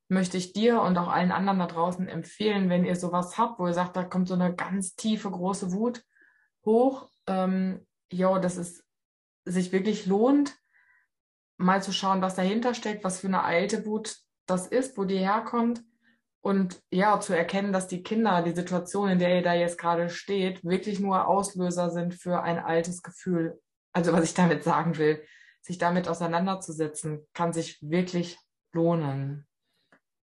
möchte 0.08 0.36
ich 0.36 0.52
dir 0.52 0.82
und 0.82 0.98
auch 0.98 1.08
allen 1.08 1.30
anderen 1.30 1.60
da 1.60 1.66
draußen 1.66 2.08
empfehlen, 2.08 2.68
wenn 2.68 2.84
ihr 2.84 2.96
sowas 2.96 3.38
habt, 3.38 3.60
wo 3.60 3.68
ihr 3.68 3.74
sagt, 3.74 3.96
da 3.96 4.02
kommt 4.02 4.26
so 4.26 4.34
eine 4.34 4.54
ganz 4.54 4.96
tiefe, 4.96 5.30
große 5.30 5.72
Wut 5.72 6.04
hoch, 6.64 7.08
ähm, 7.26 7.86
ja, 8.12 8.38
dass 8.38 8.56
es 8.56 8.84
sich 9.44 9.72
wirklich 9.72 10.06
lohnt, 10.06 10.56
mal 11.56 11.82
zu 11.82 11.92
schauen, 11.92 12.22
was 12.22 12.34
dahinter 12.34 12.74
steckt, 12.74 13.04
was 13.04 13.20
für 13.20 13.28
eine 13.28 13.42
alte 13.42 13.86
Wut 13.86 14.16
das 14.46 14.66
ist, 14.66 14.96
wo 14.96 15.04
die 15.04 15.18
herkommt. 15.18 15.82
Und 16.42 16.80
ja, 16.90 17.20
zu 17.20 17.36
erkennen, 17.36 17.72
dass 17.72 17.86
die 17.86 18.02
Kinder, 18.02 18.42
die 18.42 18.54
Situation, 18.54 19.10
in 19.10 19.18
der 19.18 19.36
ihr 19.36 19.42
da 19.42 19.52
jetzt 19.52 19.78
gerade 19.78 20.08
steht, 20.08 20.64
wirklich 20.64 20.98
nur 20.98 21.28
Auslöser 21.28 21.90
sind 21.90 22.14
für 22.14 22.42
ein 22.42 22.58
altes 22.58 23.02
Gefühl. 23.02 23.60
Also 23.92 24.12
was 24.12 24.24
ich 24.24 24.34
damit 24.34 24.64
sagen 24.64 24.96
will, 24.96 25.22
sich 25.60 25.76
damit 25.76 26.08
auseinanderzusetzen, 26.08 27.26
kann 27.34 27.52
sich 27.52 27.78
wirklich 27.82 28.38
lohnen. 28.72 29.46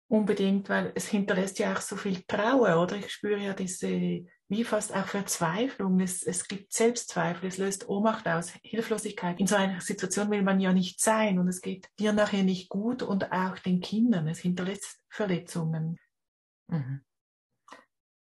Unbedingt, 0.07 0.69
weil 0.69 0.93
es 0.95 1.07
hinterlässt 1.07 1.59
ja 1.59 1.73
auch 1.73 1.81
so 1.81 1.97
viel 1.97 2.21
Trauer, 2.27 2.81
oder? 2.81 2.95
Ich 2.95 3.11
spüre 3.11 3.41
ja 3.41 3.53
diese 3.53 4.25
wie 4.47 4.63
fast 4.63 4.95
auch 4.95 5.07
Verzweiflung. 5.07 5.99
Es, 5.99 6.23
es 6.23 6.47
gibt 6.47 6.71
Selbstzweifel, 6.71 7.47
es 7.47 7.57
löst 7.57 7.89
Ohnmacht 7.89 8.27
aus, 8.27 8.51
Hilflosigkeit. 8.61 9.39
In 9.39 9.47
so 9.47 9.55
einer 9.55 9.81
Situation 9.81 10.29
will 10.29 10.43
man 10.43 10.59
ja 10.59 10.71
nicht 10.71 11.01
sein 11.01 11.39
und 11.39 11.47
es 11.47 11.61
geht 11.61 11.89
dir 11.99 12.13
nachher 12.13 12.43
nicht 12.43 12.69
gut 12.69 13.01
und 13.01 13.31
auch 13.31 13.57
den 13.59 13.81
Kindern. 13.81 14.27
Es 14.27 14.39
hinterlässt 14.39 15.01
Verletzungen. 15.09 15.97
Mhm. 16.67 17.01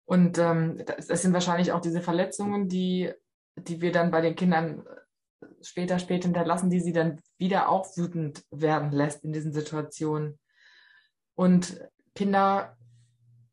Und 0.05 0.37
ähm, 0.37 0.83
sind 0.97 1.33
wahrscheinlich 1.33 1.71
auch 1.71 1.79
diese 1.79 2.01
Verletzungen, 2.01 2.67
die, 2.67 3.13
die 3.55 3.79
wir 3.79 3.93
dann 3.93 4.11
bei 4.11 4.19
den 4.19 4.35
Kindern 4.35 4.83
später, 5.61 5.99
später 5.99 6.25
hinterlassen, 6.25 6.69
die 6.69 6.81
sie 6.81 6.91
dann 6.91 7.21
wieder 7.37 7.69
auch 7.69 7.95
wütend 7.95 8.43
werden 8.51 8.91
lässt 8.91 9.23
in 9.23 9.31
diesen 9.31 9.53
Situationen. 9.53 10.37
Und 11.35 11.79
Kinder 12.13 12.77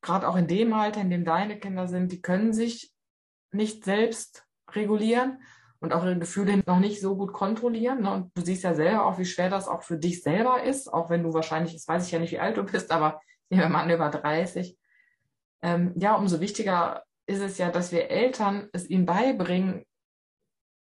gerade 0.03 0.29
auch 0.29 0.37
in 0.37 0.47
dem 0.47 0.73
Alter, 0.73 1.01
in 1.01 1.11
dem 1.11 1.25
deine 1.25 1.59
Kinder 1.59 1.89
sind, 1.89 2.13
die 2.13 2.23
können 2.23 2.53
sich 2.53 2.93
nicht 3.53 3.85
selbst 3.85 4.47
regulieren 4.71 5.41
und 5.81 5.93
auch 5.93 6.05
ihre 6.05 6.19
Gefühle 6.19 6.63
noch 6.67 6.81
nicht 6.81 7.01
so 7.01 7.17
gut 7.17 7.33
kontrollieren. 7.33 8.03
Ne? 8.03 8.13
Und 8.13 8.37
du 8.37 8.43
siehst 8.43 8.65
ja 8.65 8.75
selber 8.75 9.07
auch, 9.07 9.19
wie 9.19 9.25
schwer 9.25 9.51
das 9.51 9.69
auch 9.69 9.83
für 9.83 9.97
dich 9.97 10.23
selber 10.23 10.63
ist, 10.63 10.93
auch 10.93 11.11
wenn 11.11 11.23
du 11.23 11.33
wahrscheinlich, 11.33 11.73
jetzt 11.73 11.89
weiß 11.89 12.07
ich 12.07 12.13
ja 12.13 12.19
nicht, 12.19 12.33
wie 12.33 12.41
alt 12.41 12.57
du 12.57 12.65
bist, 12.65 12.91
aber 12.91 13.21
nehmen 13.51 13.63
wir 13.63 13.69
mal 13.69 13.83
an, 13.83 13.91
über 13.91 14.09
30. 14.09 14.77
Ähm, 15.63 15.93
ja, 15.97 16.15
umso 16.15 16.41
wichtiger 16.41 17.05
ist 17.27 17.41
es 17.41 17.59
ja, 17.59 17.71
dass 17.71 17.93
wir 17.93 18.11
Eltern 18.11 18.69
es 18.73 18.89
ihnen 18.89 19.07
beibringen, 19.07 19.85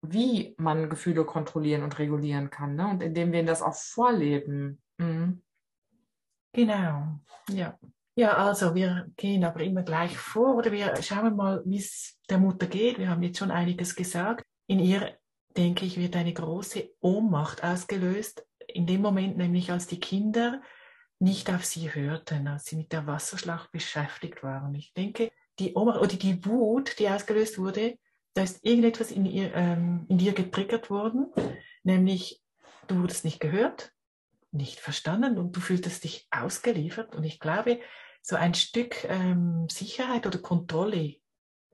wie 0.03 0.55
man 0.57 0.89
Gefühle 0.89 1.25
kontrollieren 1.25 1.83
und 1.83 1.99
regulieren 1.99 2.49
kann. 2.49 2.75
Ne? 2.75 2.87
Und 2.87 3.03
indem 3.03 3.31
wir 3.31 3.39
ihnen 3.39 3.47
das 3.47 3.61
auch 3.61 3.75
vorleben. 3.75 4.81
Mhm. 4.97 5.43
Genau, 6.53 7.19
ja. 7.49 7.77
Ja, 8.15 8.35
also 8.35 8.75
wir 8.75 9.07
gehen 9.15 9.43
aber 9.45 9.61
immer 9.61 9.83
gleich 9.83 10.17
vor 10.17 10.55
oder 10.55 10.71
wir 10.71 11.01
schauen 11.01 11.35
mal, 11.35 11.61
wie 11.65 11.77
es 11.77 12.19
der 12.29 12.39
Mutter 12.39 12.67
geht. 12.67 12.99
Wir 12.99 13.09
haben 13.09 13.23
jetzt 13.23 13.39
schon 13.39 13.51
einiges 13.51 13.95
gesagt. 13.95 14.45
In 14.67 14.79
ihr, 14.79 15.17
denke 15.55 15.85
ich, 15.85 15.97
wird 15.97 16.15
eine 16.15 16.33
große 16.33 16.91
Ohnmacht 16.99 17.63
ausgelöst. 17.63 18.45
In 18.67 18.85
dem 18.85 19.01
Moment 19.01 19.37
nämlich, 19.37 19.71
als 19.71 19.87
die 19.87 19.99
Kinder 19.99 20.61
nicht 21.19 21.49
auf 21.49 21.63
sie 21.63 21.93
hörten, 21.93 22.47
als 22.47 22.65
sie 22.65 22.75
mit 22.75 22.91
der 22.91 23.07
Wasserschlacht 23.07 23.71
beschäftigt 23.71 24.43
waren. 24.43 24.73
Ich 24.75 24.93
denke, 24.93 25.31
die 25.59 25.73
Ohnmacht 25.75 25.99
oder 25.99 26.15
die 26.15 26.43
Wut, 26.45 26.99
die 26.99 27.07
ausgelöst 27.07 27.59
wurde, 27.59 27.97
da 28.33 28.43
ist 28.43 28.63
irgendetwas 28.65 29.11
in, 29.11 29.25
ihr, 29.25 29.53
ähm, 29.53 30.05
in 30.09 30.17
dir 30.17 30.33
getriggert 30.33 30.89
worden, 30.89 31.27
nämlich 31.83 32.41
du 32.87 33.01
wurdest 33.01 33.25
nicht 33.25 33.39
gehört, 33.39 33.93
nicht 34.51 34.79
verstanden 34.79 35.37
und 35.37 35.55
du 35.55 35.59
fühltest 35.59 36.03
dich 36.03 36.27
ausgeliefert. 36.31 37.15
Und 37.15 37.23
ich 37.23 37.39
glaube, 37.39 37.79
so 38.21 38.35
ein 38.35 38.53
Stück 38.53 39.03
ähm, 39.05 39.67
Sicherheit 39.69 40.27
oder 40.27 40.39
Kontrolle 40.39 41.15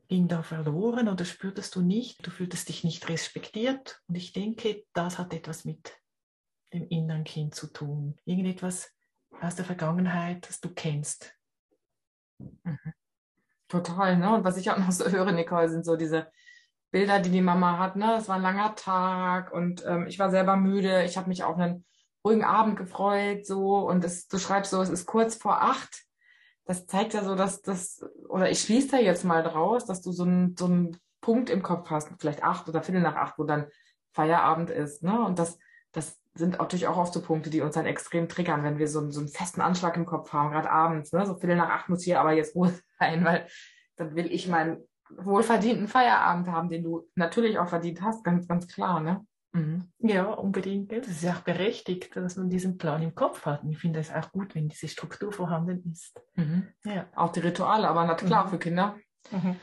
ging 0.08 0.28
da 0.28 0.42
verloren 0.42 1.10
oder 1.10 1.26
spürtest 1.26 1.76
du 1.76 1.82
nicht. 1.82 2.26
Du 2.26 2.32
fühltest 2.32 2.70
dich 2.70 2.84
nicht 2.84 3.10
respektiert. 3.10 4.02
Und 4.08 4.16
ich 4.16 4.32
denke, 4.32 4.86
das 4.94 5.18
hat 5.20 5.34
etwas 5.34 5.66
mit 5.66 5.98
dem 6.74 6.88
inneren 6.88 7.24
Kind 7.24 7.56
zu 7.56 7.68
tun. 7.68 8.16
Irgendetwas 8.26 8.92
aus 9.42 9.56
der 9.56 9.66
Vergangenheit, 9.66 10.48
das 10.48 10.60
du 10.62 10.70
kennst. 10.74 11.34
Mhm. 12.40 12.94
Total, 13.68 14.18
ne? 14.18 14.34
Und 14.34 14.46
was 14.46 14.58
ich 14.58 14.72
auch 14.72 14.78
noch 14.78 14.92
so 14.92 15.10
höre, 15.10 15.32
Nicole, 15.34 15.70
sind 15.70 15.86
so 15.86 15.98
diese 15.98 16.32
Bilder, 16.92 17.20
die 17.20 17.32
die 17.32 17.42
Mama 17.42 17.78
hat, 17.78 17.98
ne? 17.98 18.16
Es 18.16 18.30
war 18.30 18.38
ein 18.38 18.42
langer 18.42 18.76
Tag 18.76 19.52
und 19.52 19.84
ähm, 19.86 20.08
ich 20.08 20.20
war 20.20 20.30
selber 20.30 20.56
müde. 20.56 21.04
Ich 21.04 21.18
habe 21.18 21.28
mich 21.28 21.44
auf 21.44 21.58
einen 21.58 21.86
ruhigen 22.26 22.46
Abend 22.46 22.78
gefreut, 22.78 23.46
so. 23.46 23.80
Und 23.80 24.06
das, 24.06 24.28
du 24.28 24.38
schreibst 24.38 24.72
so, 24.72 24.82
es 24.82 24.90
ist 24.90 25.06
kurz 25.06 25.36
vor 25.36 25.62
acht. 25.62 26.07
Das 26.68 26.86
zeigt 26.86 27.14
ja 27.14 27.24
so, 27.24 27.36
dass 27.36 27.62
das, 27.62 28.06
oder 28.28 28.52
ich 28.52 28.60
schließe 28.60 28.90
da 28.90 28.98
jetzt 28.98 29.24
mal 29.24 29.42
draus, 29.42 29.86
dass 29.86 30.02
du 30.02 30.12
so 30.12 30.24
einen, 30.24 30.56
so 30.58 30.66
einen 30.66 30.98
Punkt 31.22 31.50
im 31.50 31.64
Kopf 31.64 31.90
hast, 31.90 32.10
vielleicht 32.20 32.44
acht 32.44 32.68
oder 32.68 32.84
Viertel 32.84 33.02
nach 33.02 33.16
acht, 33.16 33.40
wo 33.40 33.46
dann 33.46 33.68
Feierabend 34.12 34.70
ist, 34.70 35.02
ne? 35.02 35.26
Und 35.26 35.40
das, 35.40 35.58
das 35.94 36.20
sind 36.36 36.60
natürlich 36.60 36.88
auch 36.88 36.98
oft 36.98 37.14
so 37.14 37.22
Punkte, 37.22 37.50
die 37.50 37.62
uns 37.62 37.76
dann 37.76 37.86
extrem 37.86 38.28
triggern, 38.28 38.64
wenn 38.64 38.78
wir 38.78 38.88
so, 38.88 39.10
so 39.10 39.22
einen 39.22 39.30
festen 39.30 39.62
Anschlag 39.62 39.96
im 39.96 40.06
Kopf 40.06 40.34
haben, 40.34 40.52
gerade 40.52 40.70
abends, 40.70 41.14
ne? 41.14 41.26
So 41.26 41.36
Viertel 41.36 41.56
nach 41.56 41.70
acht 41.70 41.90
muss 41.90 42.04
hier 42.04 42.20
aber 42.20 42.34
jetzt 42.34 42.56
Ruhe 42.56 42.74
sein, 43.00 43.24
weil 43.24 43.48
dann 43.96 44.16
will 44.16 44.32
ich 44.32 44.48
meinen 44.48 44.84
wohlverdienten 45.10 45.88
Feierabend 45.88 46.50
haben, 46.50 46.70
den 46.70 46.84
du 46.84 47.08
natürlich 47.16 47.60
auch 47.60 47.70
verdient 47.70 48.02
hast, 48.02 48.24
ganz, 48.24 48.48
ganz 48.48 48.68
klar, 48.68 49.00
ne? 49.00 49.26
Mhm. 49.54 49.92
Ja, 50.00 50.26
unbedingt. 50.26 50.92
Das 50.92 51.08
ist 51.08 51.24
ja 51.24 51.34
auch 51.34 51.42
berechtigt, 51.42 52.16
dass 52.16 52.36
man 52.36 52.50
diesen 52.50 52.78
Plan 52.78 53.02
im 53.02 53.16
Kopf 53.16 53.46
hat. 53.46 53.64
Und 53.64 53.72
ich 53.72 53.78
finde 53.78 54.00
es 54.00 54.12
auch 54.12 54.32
gut, 54.32 54.56
wenn 54.56 54.70
diese 54.70 54.88
Struktur 54.88 55.32
vorhanden 55.32 55.92
ist. 55.92 56.22
Mhm. 56.36 56.68
Ja. 56.86 57.08
Auch 57.16 57.32
die 57.32 57.40
Rituale, 57.40 57.88
aber 57.88 58.06
na 58.06 58.16
klar 58.16 58.46
mhm. 58.46 58.50
für 58.50 58.60
Kinder. 58.60 58.98
Mhm. 59.32 59.56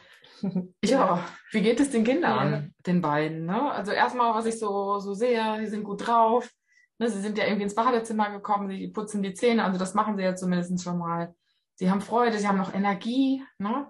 Ja, 0.84 1.24
wie 1.52 1.62
geht 1.62 1.80
es 1.80 1.90
den 1.90 2.04
Kindern, 2.04 2.52
ja. 2.52 2.62
den 2.86 3.00
beiden? 3.00 3.46
Ne? 3.46 3.72
Also 3.72 3.92
erstmal, 3.92 4.34
was 4.34 4.44
ich 4.44 4.58
so, 4.58 4.98
so 4.98 5.14
sehe, 5.14 5.58
die 5.60 5.66
sind 5.66 5.84
gut 5.84 6.06
drauf. 6.06 6.50
Ne? 6.98 7.08
Sie 7.08 7.20
sind 7.20 7.38
ja 7.38 7.44
irgendwie 7.44 7.62
ins 7.62 7.74
Badezimmer 7.74 8.30
gekommen, 8.30 8.68
sie 8.68 8.88
putzen 8.88 9.22
die 9.22 9.32
Zähne, 9.32 9.64
also 9.64 9.78
das 9.78 9.94
machen 9.94 10.16
sie 10.16 10.22
ja 10.22 10.34
zumindest 10.34 10.82
schon 10.82 10.98
mal. 10.98 11.34
Sie 11.76 11.90
haben 11.90 12.00
Freude, 12.00 12.38
sie 12.38 12.46
haben 12.46 12.58
noch 12.58 12.74
Energie. 12.74 13.42
Ne? 13.58 13.86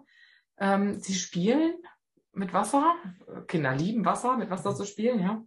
Ähm, 0.58 1.00
sie 1.00 1.14
spielen 1.14 1.74
mit 2.32 2.52
Wasser. 2.52 2.94
Kinder 3.46 3.74
lieben 3.74 4.04
Wasser, 4.04 4.36
mit 4.36 4.50
Wasser 4.50 4.74
zu 4.74 4.84
spielen, 4.84 5.20
ja. 5.20 5.42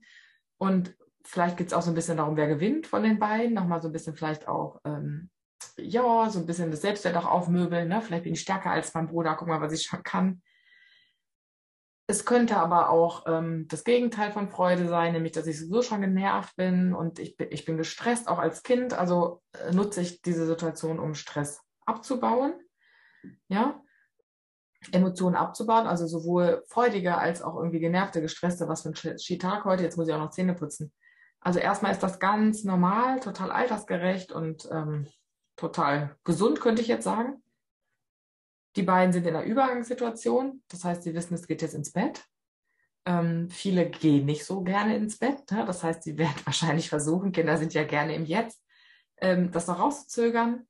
Und 0.58 0.96
vielleicht 1.24 1.58
geht 1.58 1.68
es 1.68 1.74
auch 1.74 1.82
so 1.82 1.92
ein 1.92 1.96
bisschen 1.96 2.18
darum, 2.18 2.38
wer 2.38 2.48
gewinnt 2.48 2.88
von 2.88 3.04
den 3.04 3.20
beiden. 3.20 3.54
Nochmal 3.54 3.82
so 3.82 3.90
ein 3.90 3.94
bisschen 3.94 4.16
vielleicht 4.16 4.48
auch, 4.48 4.80
ähm, 4.86 5.30
ja, 5.78 6.30
so 6.30 6.40
ein 6.40 6.46
bisschen 6.46 6.72
das 6.72 6.82
Selbstwert 6.82 7.18
auch 7.18 7.26
aufmöbeln. 7.26 7.88
Ne? 7.88 8.02
Vielleicht 8.02 8.24
bin 8.24 8.34
ich 8.34 8.42
stärker 8.42 8.72
als 8.72 8.94
mein 8.94 9.08
Bruder. 9.08 9.36
Guck 9.36 9.48
mal, 9.48 9.62
was 9.62 9.74
ich 9.74 9.84
schon 9.84 10.04
kann. 10.04 10.42
Es 12.10 12.24
könnte 12.24 12.56
aber 12.56 12.90
auch 12.90 13.26
ähm, 13.28 13.68
das 13.68 13.84
Gegenteil 13.84 14.32
von 14.32 14.48
Freude 14.48 14.88
sein, 14.88 15.12
nämlich 15.12 15.34
dass 15.34 15.46
ich 15.46 15.60
sowieso 15.60 15.82
schon 15.82 16.00
genervt 16.00 16.56
bin 16.56 16.94
und 16.94 17.20
ich 17.20 17.36
bin, 17.36 17.50
ich 17.52 17.66
bin 17.66 17.76
gestresst, 17.76 18.30
auch 18.30 18.40
als 18.40 18.64
Kind. 18.64 18.94
Also 18.94 19.44
äh, 19.52 19.74
nutze 19.74 20.00
ich 20.02 20.22
diese 20.22 20.46
Situation, 20.46 21.00
um 21.00 21.16
Stress 21.16 21.62
abzubauen. 21.86 22.54
Ja, 23.50 23.84
Emotionen 24.92 25.36
abzubauen, 25.36 25.88
also 25.88 26.08
sowohl 26.08 26.64
freudige 26.68 27.18
als 27.18 27.42
auch 27.42 27.56
irgendwie 27.56 27.80
genervte, 27.80 28.22
gestresste, 28.22 28.68
was 28.68 28.84
für 28.84 28.90
ein 28.90 29.18
Skitag 29.18 29.66
heute, 29.66 29.84
jetzt 29.84 29.98
muss 29.98 30.08
ich 30.08 30.14
auch 30.14 30.20
noch 30.20 30.32
Zähne 30.32 30.54
putzen. 30.54 30.94
Also 31.40 31.60
erstmal 31.60 31.92
ist 31.92 32.04
das 32.04 32.20
ganz 32.20 32.64
normal, 32.64 33.20
total 33.20 33.52
altersgerecht 33.52 34.32
und 34.32 34.68
ähm, 34.72 35.08
total 35.56 36.16
gesund, 36.24 36.62
könnte 36.62 36.82
ich 36.82 36.88
jetzt 36.88 37.04
sagen. 37.04 37.44
Die 38.76 38.84
beiden 38.84 39.12
sind 39.12 39.26
in 39.26 39.36
einer 39.36 39.46
Übergangssituation, 39.46 40.62
das 40.68 40.84
heißt, 40.84 41.04
sie 41.04 41.16
wissen, 41.16 41.34
es 41.34 41.48
geht 41.48 41.62
jetzt 41.62 41.74
ins 41.74 41.92
Bett. 41.92 42.24
Ähm, 43.06 43.50
viele 43.50 43.90
gehen 43.90 44.26
nicht 44.26 44.46
so 44.46 44.62
gerne 44.62 44.96
ins 44.96 45.18
Bett, 45.18 45.50
ne? 45.52 45.66
das 45.66 45.84
heißt, 45.84 46.04
sie 46.04 46.18
werden 46.18 46.36
wahrscheinlich 46.46 46.90
versuchen, 46.90 47.32
Kinder 47.32 47.58
sind 47.58 47.74
ja 47.74 47.84
gerne 47.84 48.14
im 48.14 48.26
Jetzt, 48.26 48.62
ähm, 49.18 49.52
das 49.52 49.68
noch 49.68 49.80
rauszuzögern. 49.80 50.68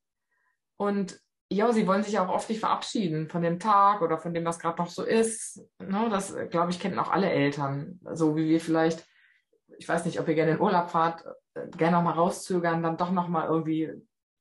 Und 0.78 1.20
ja, 1.50 1.72
sie 1.72 1.88
wollen 1.88 2.04
sich 2.04 2.20
auch 2.20 2.30
oft 2.30 2.50
nicht 2.50 2.60
verabschieden 2.60 3.30
von 3.30 3.42
dem 3.42 3.60
Tag 3.60 4.02
oder 4.02 4.18
von 4.18 4.34
dem, 4.34 4.46
was 4.46 4.60
gerade 4.60 4.82
noch 4.82 4.90
so 4.90 5.04
ist. 5.04 5.62
Ne, 5.80 6.08
das, 6.10 6.36
glaube 6.50 6.72
ich, 6.72 6.80
kennen 6.80 7.00
auch 7.00 7.10
alle 7.10 7.30
Eltern. 7.30 8.00
So 8.14 8.36
wie 8.36 8.50
wir 8.50 8.60
vielleicht, 8.60 9.08
ich 9.78 9.88
weiß 9.88 10.06
nicht, 10.06 10.20
ob 10.20 10.28
ihr 10.28 10.36
gerne 10.36 10.52
in 10.52 10.60
Urlaub 10.62 10.90
fahrt, 10.90 11.24
gerne 11.78 11.98
noch 11.98 12.04
mal 12.04 12.14
rauszögern, 12.14 12.84
dann 12.84 12.98
doch 12.98 13.12
noch 13.12 13.30
mal 13.30 13.48
irgendwie, 13.48 13.92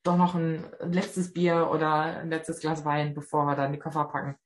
doch 0.03 0.17
noch 0.17 0.35
ein 0.35 0.65
letztes 0.81 1.33
Bier 1.33 1.71
oder 1.71 2.03
ein 2.03 2.31
letztes 2.31 2.61
Glas 2.61 2.85
Wein, 2.85 3.15
bevor 3.15 3.45
wir 3.47 3.55
dann 3.55 3.73
die 3.73 3.79
Koffer 3.79 4.05
packen. 4.07 4.37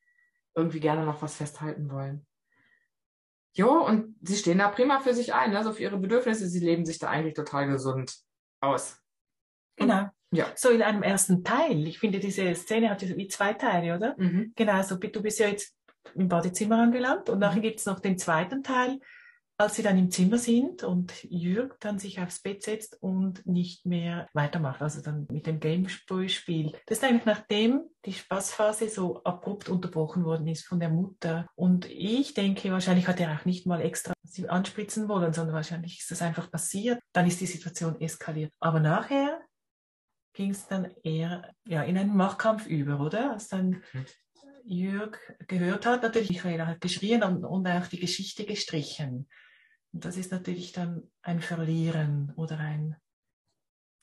Irgendwie 0.54 0.80
gerne 0.80 1.06
noch 1.06 1.22
was 1.22 1.36
festhalten 1.36 1.90
wollen. 1.90 2.26
Jo, 3.52 3.84
und 3.84 4.16
sie 4.22 4.36
stehen 4.36 4.58
da 4.58 4.68
prima 4.68 5.00
für 5.00 5.14
sich 5.14 5.34
ein, 5.34 5.56
also 5.56 5.72
für 5.72 5.82
ihre 5.82 5.98
Bedürfnisse. 5.98 6.46
Sie 6.46 6.60
leben 6.60 6.84
sich 6.84 6.98
da 6.98 7.08
eigentlich 7.08 7.34
total 7.34 7.68
gesund 7.68 8.16
aus. 8.60 9.00
Genau. 9.80 10.08
Ja. 10.32 10.46
So 10.54 10.70
in 10.70 10.82
einem 10.82 11.02
ersten 11.02 11.42
Teil. 11.42 11.86
Ich 11.88 11.98
finde, 11.98 12.20
diese 12.20 12.54
Szene 12.54 12.90
hat 12.90 13.02
wie 13.02 13.28
zwei 13.28 13.54
Teile, 13.54 13.96
oder? 13.96 14.14
Mhm. 14.16 14.52
Genau, 14.54 14.74
also 14.74 14.96
du 14.96 15.22
bist 15.22 15.40
ja 15.40 15.48
jetzt 15.48 15.74
im 16.14 16.28
Badezimmer 16.28 16.78
angelangt 16.78 17.28
und 17.28 17.36
mhm. 17.36 17.40
nachher 17.40 17.60
gibt 17.60 17.80
es 17.80 17.86
noch 17.86 17.98
den 17.98 18.16
zweiten 18.16 18.62
Teil, 18.62 19.00
als 19.58 19.74
sie 19.74 19.82
dann 19.82 19.98
im 19.98 20.10
Zimmer 20.10 20.38
sind 20.38 20.84
und 20.84 21.12
Jürg 21.24 21.78
dann 21.80 21.98
sich 21.98 22.20
aufs 22.20 22.40
Bett 22.40 22.62
setzt 22.62 22.96
und 23.02 23.44
nicht 23.44 23.84
mehr 23.84 24.28
weitermacht, 24.32 24.80
also 24.80 25.02
dann 25.02 25.26
mit 25.30 25.46
dem 25.46 25.60
Gameboy-Spiel. 25.60 26.72
Das 26.86 26.98
ist 26.98 27.04
eigentlich 27.04 27.26
nachdem 27.26 27.82
die 28.06 28.14
Spaßphase 28.14 28.88
so 28.88 29.22
abrupt 29.24 29.68
unterbrochen 29.68 30.24
worden 30.24 30.46
ist 30.46 30.66
von 30.66 30.80
der 30.80 30.88
Mutter. 30.88 31.46
Und 31.56 31.84
ich 31.90 32.32
denke, 32.32 32.72
wahrscheinlich 32.72 33.06
hat 33.06 33.20
er 33.20 33.34
auch 33.34 33.44
nicht 33.44 33.66
mal 33.66 33.82
extra 33.82 34.14
sie 34.22 34.48
anspritzen 34.48 35.08
wollen, 35.08 35.32
sondern 35.32 35.56
wahrscheinlich 35.56 35.98
ist 35.98 36.10
das 36.10 36.22
einfach 36.22 36.50
passiert. 36.50 37.00
Dann 37.12 37.26
ist 37.26 37.40
die 37.40 37.46
Situation 37.46 38.00
eskaliert. 38.00 38.52
Aber 38.60 38.80
nachher 38.80 39.40
ging 40.40 40.52
es 40.52 40.66
dann 40.66 40.90
eher 41.02 41.54
ja, 41.66 41.82
in 41.82 41.98
einen 41.98 42.16
Machtkampf 42.16 42.66
über, 42.66 42.98
oder? 43.00 43.32
Als 43.32 43.48
dann 43.48 43.82
mhm. 43.92 44.06
Jörg 44.64 45.18
gehört 45.48 45.84
hat, 45.84 46.02
natürlich 46.02 46.30
Michaela 46.30 46.66
hat 46.66 46.80
geschrien 46.80 47.22
und, 47.22 47.44
und 47.44 47.66
auch 47.68 47.86
die 47.88 48.00
Geschichte 48.00 48.46
gestrichen. 48.46 49.28
Und 49.92 50.04
das 50.06 50.16
ist 50.16 50.32
natürlich 50.32 50.72
dann 50.72 51.02
ein 51.20 51.42
Verlieren 51.42 52.32
oder 52.36 52.58
ein, 52.58 52.96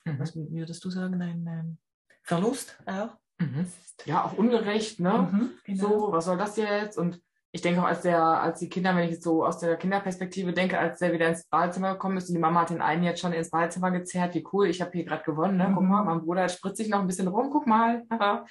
mhm. 0.04 0.20
was 0.20 0.36
würdest 0.36 0.84
du 0.84 0.90
sagen, 0.90 1.20
ein, 1.20 1.48
ein 1.48 1.78
Verlust 2.22 2.78
auch? 2.86 3.16
Mhm. 3.40 3.66
Ja, 4.04 4.24
auch 4.24 4.34
ungerecht, 4.34 5.00
ne? 5.00 5.28
Mhm, 5.32 5.50
genau. 5.64 5.88
So, 5.88 6.12
was 6.12 6.26
soll 6.26 6.38
das 6.38 6.56
jetzt? 6.56 6.98
Und 6.98 7.20
ich 7.50 7.62
denke 7.62 7.80
auch, 7.80 7.86
als 7.86 8.02
der, 8.02 8.22
als 8.22 8.60
die 8.60 8.68
Kinder, 8.68 8.94
wenn 8.94 9.04
ich 9.04 9.12
jetzt 9.12 9.24
so 9.24 9.44
aus 9.44 9.58
der 9.58 9.76
Kinderperspektive 9.76 10.52
denke, 10.52 10.78
als 10.78 10.98
der 10.98 11.12
wieder 11.12 11.28
ins 11.28 11.46
Badezimmer 11.46 11.94
gekommen 11.94 12.18
ist 12.18 12.28
und 12.28 12.34
die 12.34 12.40
Mama 12.40 12.60
hat 12.60 12.70
den 12.70 12.82
einen 12.82 13.04
jetzt 13.04 13.20
schon 13.20 13.32
ins 13.32 13.50
Badezimmer 13.50 13.90
gezerrt, 13.90 14.34
wie 14.34 14.46
cool, 14.52 14.68
ich 14.68 14.82
habe 14.82 14.90
hier 14.92 15.04
gerade 15.04 15.24
gewonnen, 15.24 15.56
ne? 15.56 15.70
Guck 15.72 15.82
mhm. 15.82 15.88
mal, 15.88 16.04
mein 16.04 16.20
Bruder 16.20 16.48
spritzt 16.48 16.76
sich 16.76 16.88
noch 16.88 17.00
ein 17.00 17.06
bisschen 17.06 17.28
rum, 17.28 17.48
guck 17.50 17.66
mal. 17.66 18.04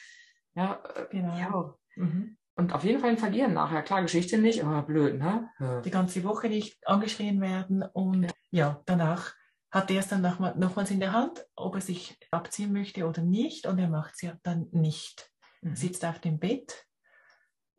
ja, 0.55 0.81
genau. 1.11 1.37
Ja. 1.37 1.75
Mhm. 1.95 2.37
Und 2.55 2.73
auf 2.73 2.83
jeden 2.83 2.99
Fall 2.99 3.11
ein 3.11 3.19
Verlieren 3.19 3.53
nachher. 3.53 3.83
Klar, 3.83 4.01
Geschichte 4.01 4.39
nicht, 4.39 4.63
aber 4.63 4.81
blöd, 4.81 5.19
ne? 5.19 5.47
Die 5.85 5.91
ganze 5.91 6.23
Woche 6.23 6.49
nicht 6.49 6.79
angeschrien 6.87 7.39
werden 7.39 7.83
und 7.83 8.23
ja, 8.23 8.29
ja 8.49 8.81
danach 8.85 9.35
hat 9.69 9.91
er 9.91 9.99
es 9.99 10.07
dann 10.07 10.21
nochmal, 10.21 10.55
nochmals 10.57 10.89
in 10.89 10.99
der 10.99 11.11
Hand, 11.11 11.45
ob 11.55 11.75
er 11.75 11.81
sich 11.81 12.17
abziehen 12.31 12.73
möchte 12.73 13.07
oder 13.07 13.21
nicht 13.21 13.67
und 13.67 13.77
er 13.77 13.89
macht 13.89 14.15
es 14.15 14.21
ja 14.21 14.33
dann 14.41 14.69
nicht. 14.71 15.29
Mhm. 15.61 15.75
Sitzt 15.75 16.03
auf 16.03 16.17
dem 16.17 16.39
Bett 16.39 16.87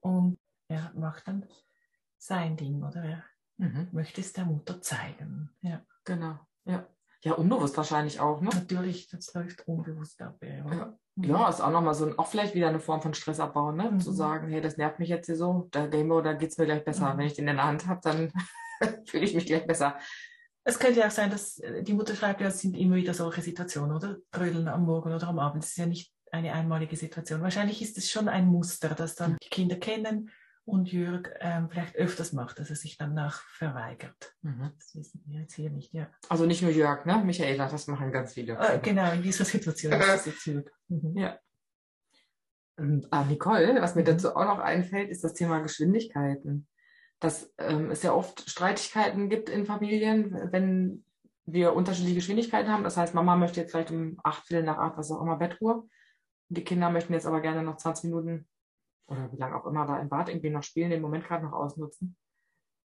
und 0.00 0.38
er 0.68 0.92
macht 0.94 1.28
dann 1.28 1.46
sein 2.18 2.56
Ding 2.56 2.82
oder 2.82 3.02
er 3.02 3.25
mhm. 3.56 3.88
möchte 3.92 4.20
es 4.20 4.32
der 4.32 4.44
Mutter 4.44 4.80
zeigen. 4.80 5.50
Ja. 5.60 5.82
Genau. 6.04 6.38
Ja. 6.64 6.87
Ja, 7.22 7.32
unbewusst 7.32 7.76
wahrscheinlich 7.76 8.20
auch, 8.20 8.40
ne? 8.40 8.50
Natürlich, 8.54 9.08
das 9.08 9.34
läuft 9.34 9.66
unbewusst 9.66 10.22
ab. 10.22 10.38
Ja, 10.40 10.48
ja. 10.48 10.98
Mhm. 11.16 11.25
ja 11.25 11.48
ist 11.48 11.60
auch 11.60 11.72
nochmal 11.72 11.94
so, 11.94 12.16
auch 12.16 12.28
vielleicht 12.28 12.54
wieder 12.54 12.68
eine 12.68 12.78
Form 12.78 13.02
von 13.02 13.12
Stressabbau, 13.12 13.72
ne? 13.72 13.90
Mhm. 13.90 13.98
Zu 14.00 14.12
sagen, 14.12 14.48
hey, 14.48 14.60
das 14.60 14.76
nervt 14.76 15.00
mich 15.00 15.08
jetzt 15.08 15.26
hier 15.26 15.37
so, 15.37 15.66
da 15.72 15.88
Game 15.88 16.08
da 16.22 16.34
geht 16.34 16.50
es 16.50 16.58
mir 16.58 16.66
gleich 16.66 16.84
besser. 16.84 17.12
Mhm. 17.12 17.18
Wenn 17.18 17.26
ich 17.26 17.34
den 17.34 17.48
in 17.48 17.56
der 17.56 17.64
Hand 17.64 17.88
habe, 17.88 18.00
dann 18.04 18.32
fühle 19.06 19.25
ich 19.25 19.34
mich 19.34 19.46
gleich 19.46 19.66
besser. 19.66 19.98
Es 20.62 20.78
könnte 20.78 21.00
ja 21.00 21.08
auch 21.08 21.12
sein, 21.12 21.30
dass 21.30 21.58
äh, 21.58 21.82
die 21.82 21.94
Mutter 21.94 22.14
schreibt, 22.14 22.40
ja, 22.40 22.48
es 22.48 22.60
sind 22.60 22.76
immer 22.76 22.94
wieder 22.94 23.14
solche 23.14 23.42
Situationen, 23.42 23.96
oder? 23.96 24.18
Trödeln 24.30 24.68
am 24.68 24.84
Morgen 24.84 25.12
oder 25.12 25.26
am 25.26 25.40
Abend. 25.40 25.64
Das 25.64 25.70
ist 25.70 25.78
ja 25.78 25.87
nicht 25.87 26.14
eine 26.30 26.52
einmalige 26.52 26.94
Situation. 26.94 27.42
Wahrscheinlich 27.42 27.82
ist 27.82 27.98
es 27.98 28.10
schon 28.10 28.28
ein 28.28 28.46
Muster, 28.46 28.90
das 28.90 29.16
dann 29.16 29.38
die 29.42 29.48
Kinder 29.48 29.76
kennen 29.76 30.30
und 30.68 30.92
Jürg 30.92 31.34
ähm, 31.40 31.68
vielleicht 31.70 31.96
öfters 31.96 32.32
macht, 32.32 32.58
dass 32.58 32.70
er 32.70 32.76
sich 32.76 32.98
danach 32.98 33.42
verweigert. 33.42 34.34
Mhm. 34.42 34.70
Das 34.76 34.94
wissen 34.94 35.22
wir 35.26 35.40
jetzt 35.40 35.54
hier 35.54 35.70
nicht, 35.70 35.94
ja. 35.94 36.10
Also 36.28 36.44
nicht 36.44 36.62
nur 36.62 36.70
Jörg, 36.70 37.06
ne? 37.06 37.22
Michaela, 37.25 37.68
das 37.68 37.87
machen 37.87 38.12
ganz 38.12 38.34
viele. 38.34 38.58
Äh, 38.58 38.78
genau, 38.80 39.10
in 39.12 39.22
dieser 39.22 39.44
Situation 39.44 39.94
ist 39.94 40.08
es 40.08 40.26
jetzt 40.26 40.46
Jürg. 40.46 40.70
Mhm. 40.88 41.16
Ja. 41.16 41.38
Und, 42.76 43.08
ah, 43.10 43.25
Nicole, 43.25 43.80
was 43.80 43.94
mir 43.94 44.02
mhm. 44.02 44.06
dazu 44.06 44.37
auch 44.37 44.44
noch 44.44 44.58
einfällt, 44.58 45.08
ist 45.08 45.25
das 45.25 45.34
Thema 45.34 45.60
Geschwindigkeiten. 45.60 46.68
dass 47.20 47.52
ähm, 47.58 47.90
es 47.90 48.02
ja 48.02 48.12
oft 48.12 48.48
Streitigkeiten 48.48 49.28
gibt 49.28 49.48
in 49.48 49.66
Familien, 49.66 50.52
wenn 50.52 51.04
wir 51.46 51.72
unterschiedliche 51.72 52.16
Geschwindigkeiten 52.16 52.70
haben. 52.70 52.84
Das 52.84 52.96
heißt, 52.96 53.14
Mama 53.14 53.37
möchte 53.37 53.60
jetzt 53.60 53.72
vielleicht 53.72 53.90
um 53.90 54.18
acht, 54.22 54.46
Viertel 54.46 54.64
nach 54.64 54.78
acht, 54.78 54.98
was 54.98 55.10
auch 55.10 55.22
immer, 55.22 55.37
Bettruhe. 55.37 55.76
Und 55.76 56.58
die 56.58 56.64
Kinder 56.64 56.90
möchten 56.90 57.14
jetzt 57.14 57.26
aber 57.26 57.40
gerne 57.40 57.62
noch 57.62 57.76
20 57.78 58.04
Minuten 58.04 58.46
oder 59.08 59.32
wie 59.32 59.36
lange 59.36 59.56
auch 59.56 59.66
immer 59.66 59.86
da 59.86 59.98
im 59.98 60.08
Bad 60.08 60.28
irgendwie 60.28 60.50
noch 60.50 60.62
spielen, 60.62 60.90
den 60.90 61.02
Moment 61.02 61.24
gerade 61.24 61.44
noch 61.44 61.52
ausnutzen. 61.52 62.16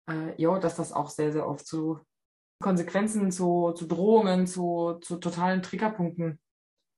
Äh, 0.08 0.40
ja, 0.40 0.58
dass 0.58 0.76
das 0.76 0.92
auch 0.92 1.08
sehr, 1.08 1.32
sehr 1.32 1.48
oft 1.48 1.66
zu 1.66 2.00
Konsequenzen, 2.62 3.30
zu, 3.30 3.72
zu 3.72 3.86
Drohungen, 3.86 4.46
zu, 4.46 4.98
zu 5.00 5.16
totalen 5.16 5.62
Triggerpunkten 5.62 6.38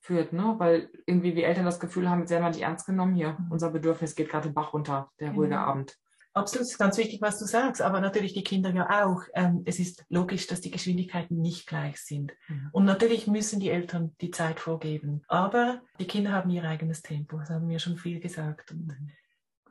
führt, 0.02 0.32
ne? 0.32 0.56
Weil 0.58 0.90
irgendwie 1.06 1.36
wir 1.36 1.46
Eltern 1.46 1.64
das 1.64 1.78
Gefühl 1.78 2.10
haben, 2.10 2.20
jetzt 2.20 2.30
werden 2.30 2.42
wir 2.42 2.50
nicht 2.50 2.62
ernst 2.62 2.86
genommen 2.86 3.14
hier. 3.14 3.38
Mhm. 3.38 3.52
Unser 3.52 3.70
Bedürfnis 3.70 4.16
geht 4.16 4.28
gerade 4.28 4.48
den 4.48 4.54
Bach 4.54 4.72
runter, 4.72 5.10
der 5.20 5.32
ruhige 5.32 5.54
mhm. 5.54 5.62
Abend. 5.62 5.98
Absolut, 6.34 6.66
ist 6.66 6.78
ganz 6.78 6.96
wichtig, 6.96 7.20
was 7.20 7.38
du 7.38 7.44
sagst, 7.44 7.82
aber 7.82 8.00
natürlich 8.00 8.32
die 8.32 8.44
Kinder 8.44 8.70
ja 8.70 9.04
auch. 9.04 9.22
Ähm, 9.34 9.62
es 9.66 9.78
ist 9.78 10.04
logisch, 10.08 10.46
dass 10.46 10.62
die 10.62 10.70
Geschwindigkeiten 10.70 11.38
nicht 11.38 11.66
gleich 11.66 11.98
sind. 11.98 12.32
Mhm. 12.48 12.70
Und 12.72 12.84
natürlich 12.86 13.26
müssen 13.26 13.60
die 13.60 13.68
Eltern 13.68 14.16
die 14.20 14.30
Zeit 14.30 14.58
vorgeben. 14.58 15.22
Aber 15.28 15.82
die 16.00 16.06
Kinder 16.06 16.32
haben 16.32 16.48
ihr 16.48 16.64
eigenes 16.64 17.02
Tempo, 17.02 17.38
das 17.38 17.50
haben 17.50 17.68
wir 17.68 17.78
schon 17.78 17.98
viel 17.98 18.18
gesagt. 18.18 18.70
Und 18.70 18.96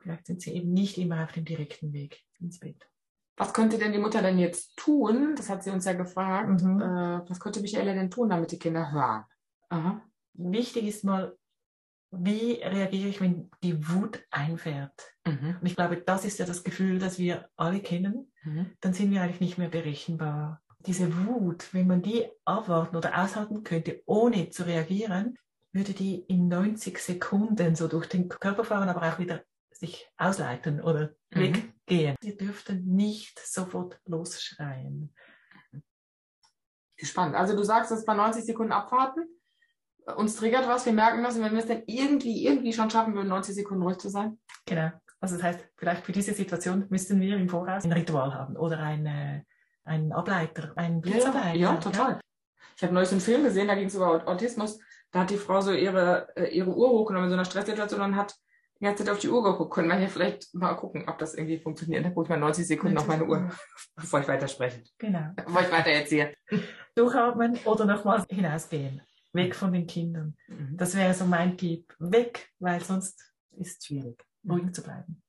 vielleicht 0.02 0.28
sind 0.28 0.42
sie 0.42 0.54
eben 0.54 0.72
nicht 0.72 1.00
immer 1.00 1.24
auf 1.24 1.32
dem 1.32 1.46
direkten 1.46 1.94
Weg 1.94 2.22
ins 2.40 2.60
Bett. 2.60 2.88
Was 3.38 3.54
könnte 3.54 3.80
denn 3.80 3.92
die 3.92 3.98
Mutter 3.98 4.22
denn 4.22 4.38
jetzt 4.38 4.78
tun? 4.78 5.34
Das 5.36 5.50
hat 5.50 5.64
sie 5.64 5.72
uns 5.72 5.86
ja 5.86 5.94
gefragt. 5.94 6.62
Mhm. 6.62 6.80
Äh, 6.80 7.28
was 7.28 7.40
könnte 7.40 7.62
Michaela 7.62 7.94
denn 7.94 8.12
tun, 8.12 8.30
damit 8.30 8.52
die 8.52 8.60
Kinder 8.60 8.92
hören? 8.92 9.24
Aha. 9.70 10.02
Wichtig 10.34 10.86
ist 10.86 11.04
mal, 11.04 11.36
wie 12.12 12.62
reagiere 12.62 13.10
ich, 13.10 13.22
wenn 13.22 13.50
die 13.64 13.88
Wut 13.88 14.24
einfährt? 14.30 15.14
Mhm. 15.26 15.58
Und 15.62 15.66
ich 15.66 15.76
glaube, 15.76 15.98
das 15.98 16.26
ist 16.26 16.40
ja 16.40 16.46
das 16.46 16.64
Gefühl, 16.64 17.00
das 17.00 17.18
wir 17.18 17.50
alle 17.56 17.80
kennen. 17.80 18.32
Mhm. 18.44 18.72
Dann 18.82 18.94
sind 18.94 19.12
wir 19.12 19.22
eigentlich 19.22 19.40
nicht 19.40 19.58
mehr 19.58 19.70
berechenbar. 19.70 20.62
Diese 20.80 21.26
Wut, 21.26 21.74
wenn 21.74 21.88
man 21.88 22.02
die 22.02 22.28
abwarten 22.44 22.98
oder 22.98 23.24
aushalten 23.24 23.64
könnte, 23.64 24.02
ohne 24.06 24.50
zu 24.50 24.64
reagieren, 24.64 25.38
würde 25.72 25.94
die 25.94 26.20
in 26.20 26.50
90 26.50 26.98
Sekunden 27.00 27.76
so 27.76 27.88
durch 27.88 28.08
den 28.08 28.28
Körper 28.28 28.66
fahren, 28.66 28.90
aber 28.90 29.04
auch 29.04 29.20
wieder 29.20 29.44
sich 29.72 30.10
ausleiten 30.18 30.82
oder 30.82 31.14
mhm. 31.30 31.40
weggehen. 31.88 32.16
Wir 32.20 32.36
dürften 32.36 32.86
nicht 32.86 33.40
sofort 33.40 34.00
losschreien. 34.06 35.14
Spannend. 36.98 37.36
Also 37.36 37.56
du 37.56 37.64
sagst, 37.64 37.90
dass 37.90 38.06
bei 38.06 38.14
90 38.14 38.46
Sekunden 38.46 38.74
abwarten 38.74 39.28
uns 40.16 40.36
triggert 40.36 40.68
was, 40.68 40.86
wir 40.86 40.94
merken 40.94 41.24
das 41.24 41.38
und 41.38 41.44
wenn 41.44 41.54
wir 41.54 41.60
es 41.60 41.68
dann 41.68 41.84
irgendwie, 41.86 42.46
irgendwie 42.46 42.74
schon 42.74 42.90
schaffen 42.90 43.14
würden, 43.14 43.30
90 43.30 43.56
Sekunden 43.56 43.84
ruhig 43.84 43.98
zu 43.98 44.10
sein. 44.10 44.40
Genau. 44.66 44.92
Also 45.20 45.36
das 45.36 45.44
heißt, 45.44 45.68
vielleicht 45.78 46.06
für 46.06 46.12
diese 46.12 46.34
Situation 46.34 46.86
müssten 46.90 47.22
wir 47.22 47.36
im 47.36 47.48
Voraus 47.48 47.84
ein 47.84 47.92
Ritual 47.92 48.34
haben 48.34 48.58
oder 48.58 48.80
ein, 48.80 49.46
ein 49.84 50.12
Ableiter, 50.12 50.74
ein 50.76 51.02
Blitzableiter. 51.02 51.56
Ja, 51.56 51.74
ja, 51.74 51.78
total. 51.78 52.12
Ja. 52.14 52.20
Ich 52.76 52.84
habe 52.84 52.94
neulich 52.94 53.12
einen 53.12 53.22
Film 53.22 53.44
gesehen, 53.44 53.68
da 53.68 53.76
ging 53.76 53.86
es 53.86 53.96
über 53.96 54.28
Autismus. 54.28 54.80
Da 55.12 55.20
hat 55.20 55.30
die 55.30 55.38
Frau 55.38 55.62
so 55.62 55.72
ihre, 55.72 56.36
äh, 56.36 56.48
ihre 56.48 56.74
Uhr 56.76 56.90
hochgenommen 56.90 57.26
in 57.26 57.32
so 57.32 57.36
einer 57.36 57.46
Stresssituation 57.46 58.02
und 58.02 58.16
hat 58.16 58.34
die 58.80 58.86
ganze 58.86 59.04
Zeit 59.04 59.14
auf 59.14 59.20
die 59.20 59.30
Uhr 59.30 59.44
geguckt. 59.44 59.72
Können 59.72 59.90
wir 59.90 59.98
hier 59.98 60.10
vielleicht 60.10 60.52
mal 60.56 60.74
gucken, 60.74 61.08
ob 61.08 61.20
das 61.20 61.36
irgendwie 61.36 61.60
funktioniert. 61.60 62.04
Da 62.04 62.10
gucke 62.10 62.24
ich 62.24 62.30
mal 62.30 62.40
90 62.40 62.66
Sekunden 62.66 62.98
auf 62.98 63.06
meine 63.06 63.26
Uhr, 63.26 63.52
bevor 63.96 64.22
ich 64.22 64.28
weiterspreche. 64.28 64.82
Genau. 64.98 65.30
Bevor 65.36 65.62
ich 65.62 65.72
weiter 65.72 65.92
erzähle. 65.92 66.34
Durchatmen 66.96 67.60
oder 67.66 67.86
nochmal 67.86 68.26
hinausgehen 68.30 69.02
weg 69.34 69.56
von 69.56 69.74
den 69.74 69.88
Kindern. 69.88 70.36
Mhm. 70.48 70.78
Das 70.78 70.96
wäre 70.96 71.14
so 71.14 71.26
mein 71.26 71.58
Tipp. 71.58 71.94
Weg, 72.00 72.50
weil 72.60 72.84
sonst 72.84 73.34
ist 73.58 73.80
es 73.80 73.86
schwierig, 73.86 74.24
ruhig 74.48 74.64
mhm. 74.64 74.74
zu 74.74 74.84
bleiben. 74.84 75.22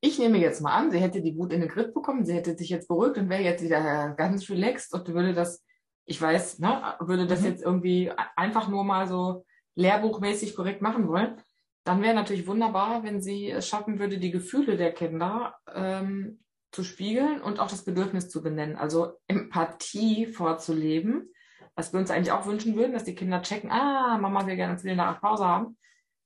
Ich 0.00 0.18
nehme 0.18 0.38
jetzt 0.38 0.60
mal 0.60 0.76
an, 0.76 0.90
sie 0.90 0.98
hätte 0.98 1.22
die 1.22 1.36
Wut 1.36 1.52
in 1.52 1.60
den 1.60 1.68
Griff 1.68 1.92
bekommen, 1.92 2.24
sie 2.24 2.34
hätte 2.34 2.56
sich 2.56 2.68
jetzt 2.68 2.88
beruhigt 2.88 3.18
und 3.18 3.28
wäre 3.28 3.42
jetzt 3.42 3.64
wieder 3.64 4.14
ganz 4.16 4.48
relaxed 4.50 4.92
und 4.92 5.08
würde 5.08 5.32
das, 5.32 5.64
ich 6.04 6.20
weiß, 6.20 6.58
ne, 6.58 6.94
würde 7.00 7.26
das 7.26 7.40
mhm. 7.40 7.46
jetzt 7.46 7.62
irgendwie 7.62 8.12
einfach 8.36 8.68
nur 8.68 8.84
mal 8.84 9.08
so 9.08 9.44
lehrbuchmäßig 9.74 10.54
korrekt 10.54 10.82
machen 10.82 11.08
wollen. 11.08 11.36
Dann 11.84 12.02
wäre 12.02 12.14
natürlich 12.14 12.46
wunderbar, 12.46 13.04
wenn 13.04 13.22
sie 13.22 13.50
es 13.50 13.68
schaffen 13.68 13.98
würde, 13.98 14.18
die 14.18 14.30
Gefühle 14.30 14.76
der 14.76 14.92
Kinder 14.92 15.56
ähm, 15.72 16.40
zu 16.72 16.82
spiegeln 16.84 17.40
und 17.40 17.58
auch 17.58 17.68
das 17.68 17.84
Bedürfnis 17.84 18.28
zu 18.28 18.42
benennen, 18.42 18.76
also 18.76 19.12
Empathie 19.28 20.26
vorzuleben 20.26 21.30
was 21.76 21.92
wir 21.92 22.00
uns 22.00 22.10
eigentlich 22.10 22.32
auch 22.32 22.46
wünschen 22.46 22.74
würden, 22.74 22.92
dass 22.92 23.04
die 23.04 23.14
Kinder 23.14 23.42
checken, 23.42 23.70
ah, 23.70 24.18
Mama 24.18 24.46
will 24.46 24.56
gerne 24.56 24.78
Viertel 24.78 24.96
nach 24.96 25.20
Pause 25.20 25.44
haben. 25.44 25.76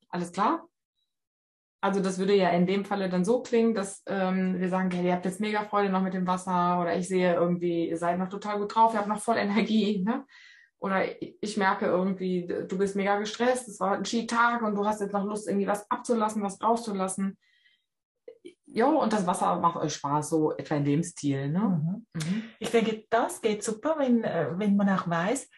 Alles 0.09 0.33
klar? 0.33 0.67
Also 1.83 2.01
das 2.01 2.19
würde 2.19 2.35
ja 2.35 2.51
in 2.51 2.67
dem 2.67 2.85
Falle 2.85 3.09
dann 3.09 3.25
so 3.25 3.43
klingen, 3.43 3.75
dass 3.75 4.03
ähm, 4.07 4.61
wir 4.61 4.69
sagen, 4.69 4.91
hey, 4.91 5.07
ihr 5.07 5.13
habt 5.15 5.25
jetzt 5.25 5.41
mega 5.41 5.65
Freude 5.65 5.91
noch 5.91 6.03
mit 6.03 6.15
dem 6.15 6.27
Wasser 6.27 6.81
oder 6.81 6.97
ich 6.97 7.09
sehe 7.09 7.35
irgendwie, 7.35 7.89
ihr 7.89 7.97
seid 7.97 8.19
noch 8.19 8.29
total 8.29 8.59
gut 8.59 8.75
drauf, 8.75 8.93
ihr 8.93 8.99
habt 8.99 9.09
noch 9.09 9.21
voll 9.21 9.39
Energie. 9.39 10.05
Ne? 10.05 10.25
Oder 10.79 11.05
ich 11.21 11.57
merke 11.57 11.87
irgendwie, 11.87 12.47
du 12.47 12.79
bist 12.79 12.97
mega 12.97 13.19
gestresst, 13.19 13.69
es 13.69 13.81
war 13.81 13.93
ein 13.93 14.05
Skitag 14.05 14.63
und 14.63 14.75
du 14.77 14.87
hast 14.87 15.01
jetzt 15.01 15.13
noch 15.13 15.25
Lust, 15.25 15.49
irgendwie 15.49 15.67
was 15.67 15.91
abzulassen, 15.91 16.43
was 16.43 16.63
rauszulassen 16.63 17.39
ja, 18.73 18.87
und 18.87 19.13
das 19.13 19.27
Wasser 19.27 19.59
macht 19.61 19.77
euch 19.77 19.95
Spaß, 19.95 20.31
so 20.31 20.57
etwa 20.57 20.77
in 20.77 20.85
dem 20.85 21.03
Stil. 21.03 21.49
Ne? 21.49 21.59
Mhm. 21.59 22.07
Mhm. 22.15 22.43
Ich 22.59 22.71
denke, 22.71 23.05
das 23.11 23.41
geht 23.41 23.63
super, 23.63 23.97
wenn, 23.99 24.25
äh, 24.25 24.49
wenn 24.57 24.77
man 24.77 24.89
auch 24.91 25.09
weiß, 25.09 25.49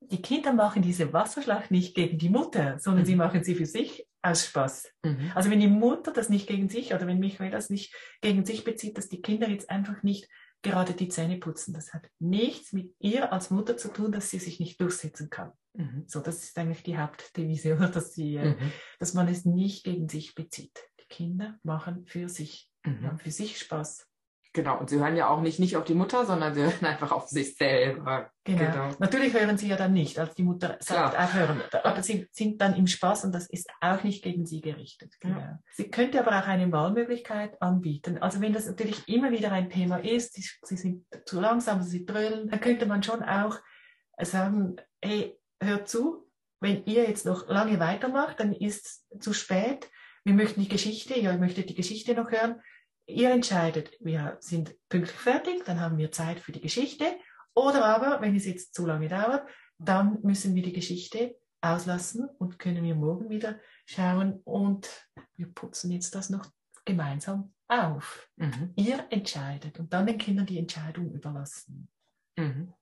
die 0.00 0.22
Kinder 0.22 0.52
machen 0.52 0.82
diese 0.82 1.12
Wasserschlacht 1.12 1.70
nicht 1.70 1.94
gegen 1.94 2.18
die 2.18 2.28
Mutter, 2.28 2.78
sondern 2.78 3.02
mhm. 3.02 3.06
sie 3.06 3.16
machen 3.16 3.44
sie 3.44 3.54
für 3.54 3.66
sich 3.66 4.06
aus 4.22 4.46
Spaß. 4.46 4.90
Mhm. 5.02 5.32
Also 5.34 5.50
wenn 5.50 5.60
die 5.60 5.68
Mutter 5.68 6.12
das 6.12 6.28
nicht 6.28 6.46
gegen 6.46 6.68
sich 6.68 6.94
oder 6.94 7.06
wenn 7.06 7.18
Michael 7.18 7.50
das 7.50 7.70
nicht 7.70 7.94
gegen 8.20 8.44
sich 8.44 8.64
bezieht, 8.64 8.98
dass 8.98 9.08
die 9.08 9.22
Kinder 9.22 9.48
jetzt 9.48 9.70
einfach 9.70 10.02
nicht 10.02 10.28
gerade 10.62 10.94
die 10.94 11.08
Zähne 11.08 11.36
putzen. 11.36 11.74
Das 11.74 11.92
hat 11.92 12.08
nichts 12.18 12.72
mit 12.72 12.94
ihr 12.98 13.32
als 13.32 13.50
Mutter 13.50 13.76
zu 13.76 13.88
tun, 13.88 14.12
dass 14.12 14.30
sie 14.30 14.38
sich 14.38 14.60
nicht 14.60 14.80
durchsetzen 14.80 15.28
kann. 15.28 15.52
Mhm. 15.74 16.04
So, 16.06 16.20
das 16.20 16.42
ist 16.42 16.58
eigentlich 16.58 16.82
die 16.82 16.96
Hauptdevise, 16.96 17.76
dass, 17.94 18.14
sie, 18.14 18.36
äh, 18.36 18.56
dass 18.98 19.14
man 19.14 19.28
es 19.28 19.44
nicht 19.44 19.84
gegen 19.84 20.08
sich 20.08 20.34
bezieht. 20.34 20.88
Kinder 21.14 21.58
machen 21.62 22.04
für 22.06 22.28
sich, 22.28 22.68
mhm. 22.84 23.06
haben 23.06 23.18
für 23.18 23.30
sich 23.30 23.58
Spaß. 23.58 24.08
Genau, 24.52 24.78
und 24.78 24.88
sie 24.88 25.00
hören 25.00 25.16
ja 25.16 25.28
auch 25.28 25.40
nicht, 25.40 25.58
nicht 25.58 25.76
auf 25.76 25.84
die 25.84 25.94
Mutter, 25.94 26.24
sondern 26.26 26.54
sie 26.54 26.62
hören 26.64 26.84
einfach 26.84 27.12
auf 27.12 27.28
sich 27.28 27.56
selber. 27.56 28.30
Genau. 28.44 28.58
genau. 28.58 28.90
Natürlich 28.98 29.32
hören 29.34 29.58
sie 29.58 29.68
ja 29.68 29.76
dann 29.76 29.92
nicht, 29.92 30.18
als 30.18 30.34
die 30.34 30.44
Mutter 30.44 30.76
sagt, 30.80 31.18
auch 31.18 31.34
hören. 31.34 31.60
Aber 31.82 32.02
sie 32.02 32.28
sind 32.30 32.60
dann 32.60 32.76
im 32.76 32.86
Spaß 32.86 33.24
und 33.24 33.32
das 33.32 33.48
ist 33.48 33.68
auch 33.80 34.02
nicht 34.04 34.22
gegen 34.22 34.46
sie 34.46 34.60
gerichtet. 34.60 35.14
Genau. 35.20 35.38
Ja. 35.38 35.58
Sie 35.72 35.90
könnte 35.90 36.20
aber 36.20 36.38
auch 36.38 36.46
eine 36.46 36.70
Wahlmöglichkeit 36.70 37.60
anbieten. 37.60 38.18
Also 38.18 38.40
wenn 38.40 38.52
das 38.52 38.66
natürlich 38.66 39.08
immer 39.08 39.32
wieder 39.32 39.50
ein 39.50 39.70
Thema 39.70 39.96
ist, 39.96 40.34
sie, 40.34 40.48
sie 40.62 40.76
sind 40.76 41.04
zu 41.26 41.40
langsam, 41.40 41.82
sie 41.82 42.04
brüllen, 42.04 42.48
dann 42.48 42.60
könnte 42.60 42.86
man 42.86 43.02
schon 43.02 43.22
auch 43.24 43.58
sagen, 44.20 44.76
hey, 45.02 45.36
hört 45.60 45.88
zu, 45.88 46.30
wenn 46.60 46.84
ihr 46.86 47.08
jetzt 47.08 47.26
noch 47.26 47.48
lange 47.48 47.80
weitermacht, 47.80 48.38
dann 48.38 48.52
ist 48.52 49.04
es 49.10 49.20
zu 49.20 49.32
spät 49.32 49.90
wir 50.24 50.34
möchten 50.34 50.60
die 50.62 50.68
Geschichte, 50.68 51.18
ja, 51.18 51.32
ich 51.32 51.40
möchte 51.40 51.62
die 51.62 51.74
Geschichte 51.74 52.14
noch 52.14 52.30
hören. 52.30 52.60
Ihr 53.06 53.30
entscheidet, 53.30 53.92
wir 54.00 54.38
sind 54.40 54.74
pünktlich 54.88 55.16
fertig, 55.16 55.64
dann 55.64 55.80
haben 55.80 55.98
wir 55.98 56.10
Zeit 56.10 56.40
für 56.40 56.52
die 56.52 56.62
Geschichte. 56.62 57.04
Oder 57.54 57.84
aber, 57.84 58.20
wenn 58.22 58.34
es 58.34 58.46
jetzt 58.46 58.74
zu 58.74 58.86
lange 58.86 59.08
dauert, 59.08 59.46
dann 59.78 60.18
müssen 60.22 60.54
wir 60.54 60.62
die 60.62 60.72
Geschichte 60.72 61.36
auslassen 61.60 62.28
und 62.38 62.58
können 62.58 62.82
wir 62.84 62.94
morgen 62.94 63.28
wieder 63.28 63.58
schauen 63.86 64.40
und 64.44 64.88
wir 65.36 65.46
putzen 65.46 65.90
jetzt 65.90 66.14
das 66.14 66.30
noch 66.30 66.46
gemeinsam 66.84 67.52
auf. 67.68 68.28
Mhm. 68.36 68.72
Ihr 68.76 69.06
entscheidet 69.10 69.78
und 69.78 69.92
dann 69.92 70.06
den 70.06 70.18
Kindern 70.18 70.46
die 70.46 70.58
Entscheidung 70.58 71.12
überlassen. 71.12 71.88
Mhm. 72.36 72.72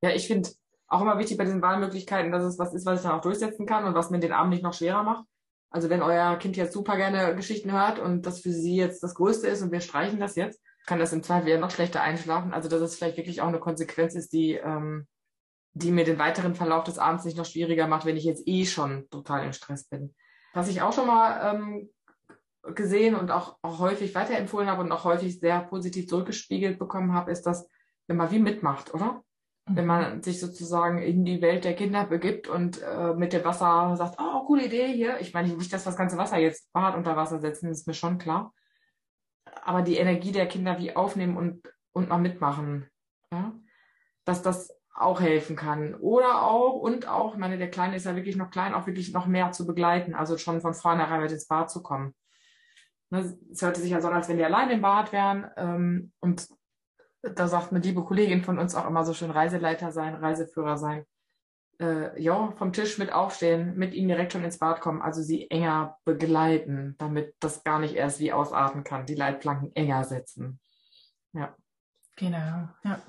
Ja, 0.00 0.10
ich 0.10 0.26
finde 0.26 0.50
auch 0.86 1.02
immer 1.02 1.18
wichtig 1.18 1.36
bei 1.36 1.44
diesen 1.44 1.62
Wahlmöglichkeiten, 1.62 2.32
dass 2.32 2.44
es 2.44 2.58
was 2.58 2.72
ist, 2.74 2.86
was 2.86 3.00
ich 3.00 3.06
dann 3.06 3.18
auch 3.18 3.22
durchsetzen 3.22 3.66
kann 3.66 3.84
und 3.84 3.94
was 3.94 4.10
mir 4.10 4.20
den 4.20 4.32
Abend 4.32 4.52
nicht 4.52 4.62
noch 4.62 4.74
schwerer 4.74 5.02
macht. 5.02 5.26
Also 5.70 5.90
wenn 5.90 6.02
euer 6.02 6.36
Kind 6.36 6.56
jetzt 6.56 6.72
super 6.72 6.96
gerne 6.96 7.36
Geschichten 7.36 7.72
hört 7.72 7.98
und 7.98 8.24
das 8.26 8.40
für 8.40 8.52
sie 8.52 8.76
jetzt 8.76 9.02
das 9.02 9.14
Größte 9.14 9.48
ist 9.48 9.62
und 9.62 9.70
wir 9.70 9.80
streichen 9.80 10.18
das 10.18 10.34
jetzt, 10.34 10.60
kann 10.86 10.98
das 10.98 11.12
im 11.12 11.22
Zweifel 11.22 11.50
ja 11.50 11.58
noch 11.58 11.70
schlechter 11.70 12.00
einschlafen. 12.00 12.54
Also 12.54 12.68
dass 12.68 12.80
es 12.80 12.96
vielleicht 12.96 13.18
wirklich 13.18 13.42
auch 13.42 13.48
eine 13.48 13.60
Konsequenz 13.60 14.14
ist, 14.14 14.32
die, 14.32 14.54
ähm, 14.54 15.06
die 15.74 15.90
mir 15.90 16.04
den 16.04 16.18
weiteren 16.18 16.54
Verlauf 16.54 16.84
des 16.84 16.98
Abends 16.98 17.24
nicht 17.24 17.36
noch 17.36 17.44
schwieriger 17.44 17.86
macht, 17.86 18.06
wenn 18.06 18.16
ich 18.16 18.24
jetzt 18.24 18.42
eh 18.46 18.64
schon 18.64 19.08
total 19.10 19.44
im 19.44 19.52
Stress 19.52 19.84
bin. 19.84 20.14
Was 20.54 20.68
ich 20.68 20.80
auch 20.80 20.94
schon 20.94 21.06
mal 21.06 21.52
ähm, 21.52 21.90
gesehen 22.74 23.14
und 23.14 23.30
auch, 23.30 23.58
auch 23.60 23.78
häufig 23.78 24.14
weiterempfohlen 24.14 24.68
habe 24.68 24.82
und 24.82 24.92
auch 24.92 25.04
häufig 25.04 25.38
sehr 25.38 25.60
positiv 25.60 26.08
zurückgespiegelt 26.08 26.78
bekommen 26.78 27.12
habe, 27.12 27.30
ist, 27.30 27.42
dass 27.42 27.68
wenn 28.06 28.16
man 28.16 28.30
wie 28.30 28.38
mitmacht, 28.38 28.94
oder? 28.94 29.22
Wenn 29.70 29.86
man 29.86 30.22
sich 30.22 30.40
sozusagen 30.40 30.98
in 30.98 31.24
die 31.24 31.42
Welt 31.42 31.64
der 31.64 31.74
Kinder 31.74 32.06
begibt 32.06 32.48
und 32.48 32.82
äh, 32.82 33.14
mit 33.14 33.32
dem 33.32 33.44
Wasser 33.44 33.96
sagt, 33.96 34.16
oh, 34.20 34.44
coole 34.44 34.66
Idee 34.66 34.88
hier. 34.88 35.20
Ich 35.20 35.34
meine 35.34 35.48
nicht, 35.48 35.72
dass 35.72 35.84
das 35.84 35.96
ganze 35.96 36.16
Wasser 36.16 36.38
jetzt 36.38 36.72
Bad 36.72 36.96
unter 36.96 37.16
Wasser 37.16 37.40
setzen, 37.40 37.70
ist 37.70 37.86
mir 37.86 37.94
schon 37.94 38.18
klar. 38.18 38.52
Aber 39.62 39.82
die 39.82 39.96
Energie 39.96 40.32
der 40.32 40.46
Kinder 40.46 40.78
wie 40.78 40.96
aufnehmen 40.96 41.36
und, 41.36 41.62
und 41.92 42.08
mal 42.08 42.18
mitmachen. 42.18 42.88
Ja? 43.32 43.52
Dass 44.24 44.42
das 44.42 44.74
auch 44.94 45.20
helfen 45.20 45.56
kann. 45.56 45.94
Oder 45.94 46.42
auch, 46.42 46.74
und 46.74 47.06
auch, 47.06 47.34
ich 47.34 47.38
meine, 47.38 47.58
der 47.58 47.70
Kleine 47.70 47.96
ist 47.96 48.06
ja 48.06 48.16
wirklich 48.16 48.36
noch 48.36 48.50
klein, 48.50 48.74
auch 48.74 48.86
wirklich 48.86 49.12
noch 49.12 49.26
mehr 49.26 49.52
zu 49.52 49.66
begleiten. 49.66 50.14
Also 50.14 50.38
schon 50.38 50.60
von 50.60 50.74
vornherein 50.74 51.20
mit 51.20 51.32
ins 51.32 51.46
Bad 51.46 51.70
zu 51.70 51.82
kommen. 51.82 52.14
Ne, 53.10 53.38
es 53.50 53.62
hörte 53.62 53.80
sich 53.80 53.90
ja 53.90 54.00
so 54.00 54.08
an, 54.08 54.14
als 54.14 54.28
wenn 54.28 54.38
die 54.38 54.44
alleine 54.44 54.74
im 54.74 54.82
Bad 54.82 55.12
wären. 55.12 55.50
Ähm, 55.56 56.12
und 56.20 56.48
da 57.22 57.48
sagt 57.48 57.72
eine 57.72 57.80
liebe 57.80 58.04
Kollegin 58.04 58.44
von 58.44 58.58
uns 58.58 58.74
auch 58.74 58.86
immer 58.86 59.04
so 59.04 59.14
schön 59.14 59.30
Reiseleiter 59.30 59.92
sein, 59.92 60.14
Reiseführer 60.14 60.76
sein. 60.76 61.04
Äh, 61.80 62.20
ja, 62.20 62.52
vom 62.52 62.72
Tisch 62.72 62.98
mit 62.98 63.12
aufstehen, 63.12 63.76
mit 63.76 63.94
ihnen 63.94 64.08
direkt 64.08 64.32
schon 64.32 64.44
ins 64.44 64.58
Bad 64.58 64.80
kommen, 64.80 65.00
also 65.00 65.22
sie 65.22 65.48
enger 65.50 65.96
begleiten, 66.04 66.96
damit 66.98 67.36
das 67.38 67.62
gar 67.62 67.78
nicht 67.78 67.94
erst 67.94 68.18
wie 68.18 68.32
ausarten 68.32 68.82
kann, 68.82 69.06
die 69.06 69.14
Leitplanken 69.14 69.74
enger 69.76 70.04
setzen. 70.04 70.60
Ja. 71.32 71.54
Genau, 72.16 72.68
ja. 72.82 73.00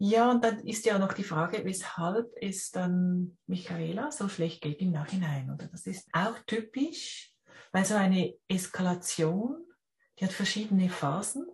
Ja, 0.00 0.30
und 0.30 0.44
dann 0.44 0.60
ist 0.60 0.84
ja 0.84 0.98
noch 0.98 1.12
die 1.12 1.24
Frage, 1.24 1.64
weshalb 1.64 2.30
es 2.40 2.70
dann 2.70 3.36
Michaela 3.46 4.12
so 4.12 4.28
schlecht 4.28 4.60
geht 4.60 4.80
im 4.80 4.92
Nachhinein. 4.92 5.50
Oder 5.50 5.66
das 5.66 5.86
ist 5.86 6.08
auch 6.12 6.38
typisch, 6.46 7.34
weil 7.72 7.84
so 7.84 7.94
eine 7.94 8.34
Eskalation, 8.46 9.66
die 10.18 10.24
hat 10.24 10.32
verschiedene 10.32 10.88
Phasen 10.88 11.46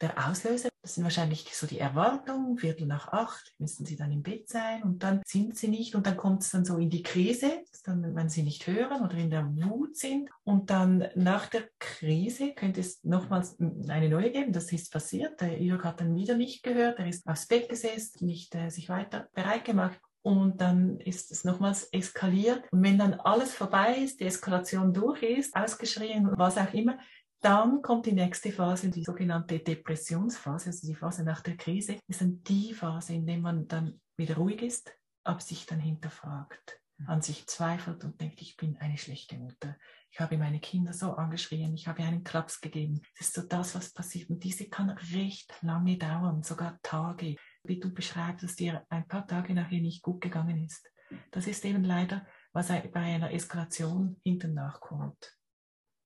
der 0.00 0.28
Auslöser. 0.28 0.68
Das 0.82 0.94
sind 0.94 1.04
wahrscheinlich 1.04 1.48
so 1.56 1.66
die 1.66 1.78
Erwartungen, 1.78 2.58
Viertel 2.58 2.86
nach 2.86 3.08
acht 3.08 3.54
müssen 3.58 3.86
sie 3.86 3.96
dann 3.96 4.12
im 4.12 4.22
Bett 4.22 4.48
sein 4.48 4.82
und 4.82 5.02
dann 5.02 5.22
sind 5.26 5.56
sie 5.56 5.68
nicht 5.68 5.94
und 5.94 6.06
dann 6.06 6.16
kommt 6.16 6.42
es 6.42 6.50
dann 6.50 6.64
so 6.64 6.76
in 6.76 6.90
die 6.90 7.02
Krise, 7.02 7.64
dann, 7.84 8.14
wenn 8.14 8.28
sie 8.28 8.42
nicht 8.42 8.66
hören 8.66 9.02
oder 9.02 9.14
in 9.14 9.30
der 9.30 9.46
Wut 9.46 9.96
sind 9.96 10.30
und 10.42 10.70
dann 10.70 11.08
nach 11.14 11.46
der 11.46 11.64
Krise 11.78 12.52
könnte 12.54 12.80
es 12.80 13.02
nochmals 13.04 13.58
eine 13.60 14.08
neue 14.08 14.30
geben. 14.30 14.52
Das 14.52 14.72
ist 14.72 14.92
passiert. 14.92 15.40
Der 15.40 15.60
Jörg 15.62 15.84
hat 15.84 16.00
dann 16.00 16.14
wieder 16.14 16.36
nicht 16.36 16.62
gehört, 16.62 16.98
er 16.98 17.06
ist 17.06 17.26
aufs 17.26 17.46
Bett 17.46 17.68
gesessen, 17.68 18.26
nicht 18.26 18.54
äh, 18.54 18.70
sich 18.70 18.88
weiter 18.88 19.28
bereit 19.34 19.64
gemacht 19.64 20.00
und 20.22 20.62
dann 20.62 20.98
ist 21.00 21.30
es 21.30 21.44
nochmals 21.44 21.84
eskaliert. 21.92 22.64
Und 22.72 22.82
wenn 22.82 22.98
dann 22.98 23.14
alles 23.14 23.54
vorbei 23.54 23.96
ist, 23.96 24.20
die 24.20 24.24
Eskalation 24.24 24.94
durch 24.94 25.22
ist, 25.22 25.54
ausgeschrien, 25.54 26.30
was 26.36 26.56
auch 26.56 26.72
immer, 26.72 26.98
dann 27.44 27.82
kommt 27.82 28.06
die 28.06 28.12
nächste 28.12 28.50
Phase, 28.50 28.90
die 28.90 29.04
sogenannte 29.04 29.58
Depressionsphase, 29.58 30.70
also 30.70 30.86
die 30.86 30.94
Phase 30.94 31.24
nach 31.24 31.42
der 31.42 31.56
Krise, 31.56 31.98
ist 32.08 32.22
dann 32.22 32.42
die 32.42 32.72
Phase, 32.72 33.14
in 33.14 33.26
der 33.26 33.38
man 33.38 33.68
dann 33.68 34.00
wieder 34.16 34.36
ruhig 34.36 34.62
ist, 34.62 34.90
aber 35.24 35.40
sich 35.40 35.66
dann 35.66 35.78
hinterfragt, 35.78 36.80
mhm. 36.96 37.08
an 37.08 37.20
sich 37.20 37.46
zweifelt 37.46 38.02
und 38.02 38.18
denkt, 38.18 38.40
ich 38.40 38.56
bin 38.56 38.78
eine 38.78 38.96
schlechte 38.96 39.36
Mutter. 39.36 39.76
Ich 40.10 40.20
habe 40.20 40.38
meine 40.38 40.58
Kinder 40.60 40.92
so 40.92 41.12
angeschrien, 41.12 41.74
ich 41.74 41.86
habe 41.86 42.02
einen 42.02 42.24
Klaps 42.24 42.60
gegeben. 42.60 43.02
Das 43.18 43.28
ist 43.28 43.34
so 43.34 43.42
das, 43.42 43.74
was 43.74 43.92
passiert. 43.92 44.30
Und 44.30 44.42
diese 44.42 44.68
kann 44.68 44.90
recht 45.12 45.52
lange 45.60 45.98
dauern, 45.98 46.42
sogar 46.42 46.78
Tage. 46.82 47.36
Wie 47.62 47.80
du 47.80 47.92
beschreibst, 47.92 48.44
dass 48.44 48.56
dir 48.56 48.86
ein 48.88 49.06
paar 49.06 49.26
Tage 49.26 49.54
nachher 49.54 49.80
nicht 49.80 50.02
gut 50.02 50.20
gegangen 50.20 50.64
ist. 50.64 50.88
Das 51.30 51.46
ist 51.46 51.64
eben 51.64 51.84
leider, 51.84 52.26
was 52.52 52.68
bei 52.68 52.90
einer 52.94 53.32
Eskalation 53.32 54.20
hinten 54.22 54.54
nachkommt. 54.54 55.36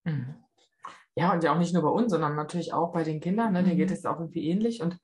Mhm. 0.04 0.42
Ja, 1.18 1.32
und 1.32 1.42
ja 1.42 1.52
auch 1.52 1.58
nicht 1.58 1.74
nur 1.74 1.82
bei 1.82 1.88
uns, 1.88 2.12
sondern 2.12 2.36
natürlich 2.36 2.72
auch 2.72 2.92
bei 2.92 3.02
den 3.02 3.18
Kindern. 3.18 3.52
Ne? 3.52 3.64
Denen 3.64 3.76
geht 3.76 3.88
mhm. 3.88 3.94
es 3.94 4.06
auch 4.06 4.20
irgendwie 4.20 4.48
ähnlich. 4.48 4.80
Und 4.80 4.96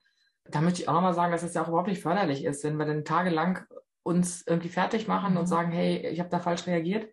da 0.45 0.61
möchte 0.61 0.81
ich 0.81 0.89
auch 0.89 0.95
nochmal 0.95 1.13
sagen, 1.13 1.33
dass 1.33 1.43
es 1.43 1.55
ja 1.55 1.63
auch 1.63 1.69
überhaupt 1.69 1.89
nicht 1.89 2.03
förderlich 2.03 2.45
ist, 2.45 2.63
wenn 2.63 2.77
wir 2.77 2.87
dann 2.87 3.05
tagelang 3.05 3.65
uns 4.05 4.47
irgendwie 4.47 4.69
fertig 4.69 5.09
machen 5.09 5.33
mhm. 5.33 5.39
und 5.39 5.47
sagen, 5.47 5.73
hey, 5.73 6.07
ich 6.07 6.21
habe 6.21 6.29
da 6.29 6.39
falsch 6.39 6.69
reagiert. 6.69 7.13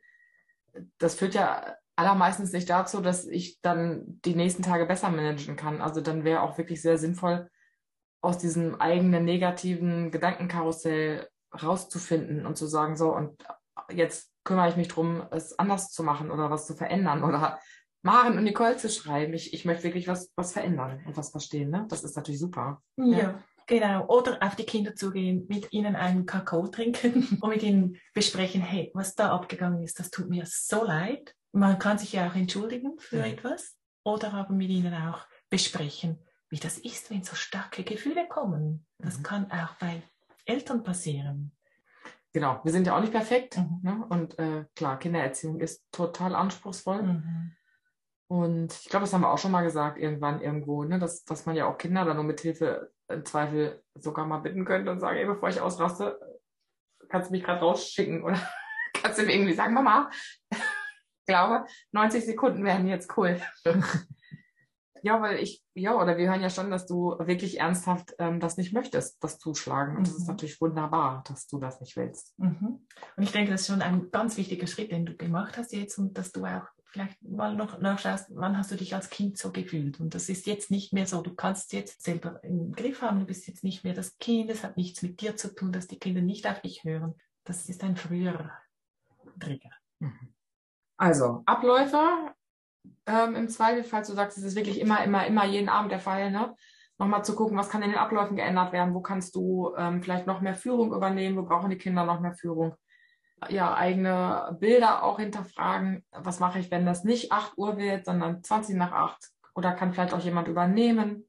Das 0.99 1.15
führt 1.15 1.33
ja 1.33 1.75
allermeistens 1.95 2.53
nicht 2.53 2.69
dazu, 2.69 3.01
dass 3.01 3.25
ich 3.25 3.59
dann 3.61 4.21
die 4.23 4.35
nächsten 4.35 4.61
Tage 4.61 4.85
besser 4.85 5.09
managen 5.09 5.55
kann. 5.55 5.81
Also 5.81 6.01
dann 6.01 6.23
wäre 6.23 6.43
auch 6.43 6.59
wirklich 6.59 6.83
sehr 6.83 6.99
sinnvoll, 6.99 7.49
aus 8.21 8.37
diesem 8.37 8.79
eigenen 8.79 9.25
negativen 9.25 10.11
Gedankenkarussell 10.11 11.27
rauszufinden 11.59 12.45
und 12.45 12.55
zu 12.55 12.67
sagen, 12.67 12.95
so, 12.95 13.15
und 13.15 13.43
jetzt 13.89 14.31
kümmere 14.43 14.69
ich 14.69 14.75
mich 14.75 14.89
darum, 14.89 15.23
es 15.31 15.57
anders 15.57 15.89
zu 15.89 16.03
machen 16.03 16.29
oder 16.29 16.51
was 16.51 16.67
zu 16.67 16.75
verändern 16.75 17.23
oder 17.23 17.59
Maren 18.03 18.37
und 18.37 18.43
Nicole 18.43 18.77
zu 18.77 18.89
schreiben. 18.89 19.33
Ich, 19.33 19.53
ich 19.53 19.65
möchte 19.65 19.83
wirklich 19.83 20.07
was, 20.07 20.31
was 20.35 20.53
verändern 20.53 21.03
und 21.05 21.17
was 21.17 21.29
verstehen. 21.29 21.69
Ne? 21.69 21.85
Das 21.89 22.03
ist 22.03 22.15
natürlich 22.15 22.39
super. 22.39 22.81
Ja, 22.97 23.17
ja, 23.17 23.43
genau. 23.67 24.07
Oder 24.07 24.41
auf 24.41 24.55
die 24.55 24.65
Kinder 24.65 24.95
zugehen, 24.95 25.45
mit 25.47 25.71
ihnen 25.71 25.95
einen 25.95 26.25
Kakao 26.25 26.67
trinken 26.67 27.37
und 27.41 27.49
mit 27.49 27.63
ihnen 27.63 27.97
besprechen, 28.13 28.61
hey, 28.61 28.91
was 28.93 29.15
da 29.15 29.31
abgegangen 29.31 29.83
ist, 29.83 29.99
das 29.99 30.09
tut 30.09 30.29
mir 30.29 30.45
so 30.47 30.83
leid. 30.83 31.35
Man 31.51 31.79
kann 31.79 31.97
sich 31.97 32.13
ja 32.13 32.27
auch 32.27 32.35
entschuldigen 32.35 32.97
für 32.97 33.17
ja. 33.17 33.25
etwas 33.25 33.77
oder 34.03 34.33
aber 34.33 34.53
mit 34.53 34.69
ihnen 34.69 34.93
auch 34.93 35.27
besprechen, 35.49 36.17
wie 36.49 36.59
das 36.59 36.77
ist, 36.79 37.11
wenn 37.11 37.23
so 37.23 37.35
starke 37.35 37.83
Gefühle 37.83 38.27
kommen. 38.27 38.85
Das 38.97 39.19
mhm. 39.19 39.23
kann 39.23 39.51
auch 39.51 39.75
bei 39.75 40.01
Eltern 40.45 40.81
passieren. 40.83 41.51
Genau, 42.33 42.61
wir 42.63 42.71
sind 42.71 42.87
ja 42.87 42.95
auch 42.95 43.01
nicht 43.01 43.11
perfekt. 43.11 43.57
Mhm. 43.57 43.79
Ne? 43.83 44.05
Und 44.09 44.39
äh, 44.39 44.65
klar, 44.75 44.97
Kindererziehung 44.97 45.59
ist 45.59 45.83
total 45.91 46.33
anspruchsvoll. 46.33 47.03
Mhm. 47.03 47.55
Und 48.31 48.71
ich 48.71 48.87
glaube, 48.87 49.03
das 49.03 49.11
haben 49.11 49.23
wir 49.23 49.29
auch 49.29 49.37
schon 49.37 49.51
mal 49.51 49.65
gesagt, 49.65 49.97
irgendwann 49.97 50.39
irgendwo, 50.39 50.85
ne, 50.85 50.99
dass, 50.99 51.25
dass 51.25 51.45
man 51.45 51.57
ja 51.57 51.65
auch 51.65 51.77
Kinder 51.77 52.05
dann 52.05 52.15
nur 52.15 52.23
mit 52.23 52.39
Hilfe 52.39 52.89
im 53.09 53.25
Zweifel 53.25 53.83
sogar 53.95 54.25
mal 54.25 54.37
bitten 54.37 54.63
könnte 54.63 54.89
und 54.89 55.01
sagen, 55.01 55.17
ey, 55.17 55.25
bevor 55.25 55.49
ich 55.49 55.59
ausraste, 55.59 56.17
kannst 57.09 57.27
du 57.27 57.33
mich 57.33 57.43
gerade 57.43 57.59
rausschicken 57.59 58.23
oder 58.23 58.39
kannst 58.93 59.19
du 59.19 59.23
mir 59.23 59.33
irgendwie 59.33 59.51
sagen, 59.51 59.73
Mama, 59.73 60.09
ich 60.49 60.57
glaube, 61.27 61.65
90 61.91 62.25
Sekunden 62.25 62.63
wären 62.63 62.87
jetzt 62.87 63.17
cool. 63.17 63.37
ja, 65.03 65.21
weil 65.21 65.39
ich, 65.39 65.61
ja, 65.73 66.01
oder 66.01 66.17
wir 66.17 66.29
hören 66.29 66.41
ja 66.41 66.49
schon, 66.49 66.71
dass 66.71 66.87
du 66.87 67.17
wirklich 67.19 67.59
ernsthaft 67.59 68.15
ähm, 68.17 68.39
das 68.39 68.55
nicht 68.55 68.71
möchtest, 68.71 69.21
das 69.21 69.39
Zuschlagen. 69.39 69.97
Und 69.97 70.03
mhm. 70.03 70.05
das 70.05 70.15
ist 70.19 70.27
natürlich 70.29 70.61
wunderbar, 70.61 71.21
dass 71.27 71.47
du 71.47 71.59
das 71.59 71.81
nicht 71.81 71.97
willst. 71.97 72.39
Mhm. 72.39 72.87
Und 73.17 73.23
ich 73.23 73.33
denke, 73.33 73.51
das 73.51 73.59
ist 73.59 73.67
schon 73.67 73.81
ein 73.81 74.09
ganz 74.09 74.37
wichtiger 74.37 74.67
Schritt, 74.67 74.93
den 74.93 75.05
du 75.05 75.17
gemacht 75.17 75.57
hast 75.57 75.73
jetzt 75.73 75.97
und 75.97 76.17
dass 76.17 76.31
du 76.31 76.45
auch 76.45 76.69
vielleicht 76.91 77.21
mal 77.23 77.55
noch 77.55 77.79
nachschaust, 77.79 78.27
wann 78.35 78.57
hast 78.57 78.71
du 78.71 78.75
dich 78.75 78.93
als 78.93 79.09
Kind 79.09 79.37
so 79.37 79.51
gefühlt? 79.51 79.99
Und 79.99 80.13
das 80.13 80.29
ist 80.29 80.45
jetzt 80.45 80.71
nicht 80.71 80.93
mehr 80.93 81.07
so. 81.07 81.21
Du 81.21 81.33
kannst 81.33 81.73
jetzt 81.73 82.03
selber 82.03 82.43
im 82.43 82.73
Griff 82.73 83.01
haben, 83.01 83.19
du 83.19 83.25
bist 83.25 83.47
jetzt 83.47 83.63
nicht 83.63 83.83
mehr 83.83 83.93
das 83.93 84.17
Kind, 84.17 84.49
es 84.49 84.63
hat 84.63 84.77
nichts 84.77 85.01
mit 85.01 85.21
dir 85.21 85.35
zu 85.35 85.53
tun, 85.55 85.71
dass 85.71 85.87
die 85.87 85.99
Kinder 85.99 86.21
nicht 86.21 86.47
auf 86.47 86.61
dich 86.61 86.83
hören. 86.83 87.15
Das 87.45 87.69
ist 87.69 87.83
ein 87.83 87.95
früherer 87.95 88.51
Trigger. 89.39 89.71
Mhm. 89.99 90.33
Also, 90.97 91.43
Abläufe 91.45 92.33
ähm, 93.05 93.35
im 93.35 93.49
Zweifelsfall, 93.49 94.03
du 94.03 94.13
sagst, 94.13 94.37
es 94.37 94.43
ist 94.43 94.55
wirklich 94.55 94.79
immer, 94.79 95.03
immer, 95.03 95.25
immer 95.25 95.45
jeden 95.45 95.69
Abend 95.69 95.91
der 95.91 95.99
Fall, 95.99 96.31
ne? 96.31 96.55
Nochmal 96.97 97.25
zu 97.25 97.35
gucken, 97.35 97.57
was 97.57 97.69
kann 97.69 97.81
in 97.81 97.89
den 97.89 97.99
Abläufen 97.99 98.35
geändert 98.35 98.73
werden, 98.73 98.93
wo 98.93 99.01
kannst 99.01 99.35
du 99.35 99.73
ähm, 99.75 100.03
vielleicht 100.03 100.27
noch 100.27 100.41
mehr 100.41 100.53
Führung 100.53 100.93
übernehmen, 100.93 101.35
wo 101.35 101.43
brauchen 101.43 101.71
die 101.71 101.77
Kinder 101.77 102.05
noch 102.05 102.19
mehr 102.19 102.33
Führung 102.33 102.75
ja, 103.49 103.73
eigene 103.73 104.57
Bilder 104.59 105.03
auch 105.03 105.19
hinterfragen. 105.19 106.05
Was 106.11 106.39
mache 106.39 106.59
ich, 106.59 106.71
wenn 106.71 106.85
das 106.85 107.03
nicht 107.03 107.31
8 107.31 107.57
Uhr 107.57 107.77
wird, 107.77 108.05
sondern 108.05 108.43
20 108.43 108.75
nach 108.75 108.91
8? 108.91 109.31
Oder 109.55 109.73
kann 109.73 109.93
vielleicht 109.93 110.13
auch 110.13 110.23
jemand 110.23 110.47
übernehmen? 110.47 111.27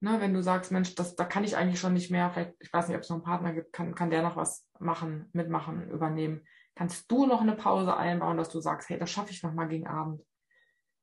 Ne, 0.00 0.20
wenn 0.20 0.34
du 0.34 0.42
sagst, 0.42 0.72
Mensch, 0.72 0.96
das, 0.96 1.14
da 1.14 1.24
kann 1.24 1.44
ich 1.44 1.56
eigentlich 1.56 1.78
schon 1.78 1.92
nicht 1.92 2.10
mehr, 2.10 2.30
vielleicht, 2.30 2.54
ich 2.58 2.72
weiß 2.72 2.88
nicht, 2.88 2.96
ob 2.96 3.02
es 3.02 3.08
noch 3.08 3.16
einen 3.16 3.24
Partner 3.24 3.52
gibt, 3.52 3.72
kann, 3.72 3.94
kann 3.94 4.10
der 4.10 4.22
noch 4.22 4.36
was 4.36 4.66
machen, 4.80 5.28
mitmachen, 5.32 5.88
übernehmen. 5.90 6.44
Kannst 6.74 7.10
du 7.10 7.26
noch 7.26 7.40
eine 7.40 7.54
Pause 7.54 7.96
einbauen, 7.96 8.36
dass 8.36 8.48
du 8.48 8.58
sagst, 8.58 8.88
hey, 8.88 8.98
das 8.98 9.10
schaffe 9.10 9.30
ich 9.30 9.44
noch 9.44 9.52
mal 9.52 9.68
gegen 9.68 9.86
Abend? 9.86 10.22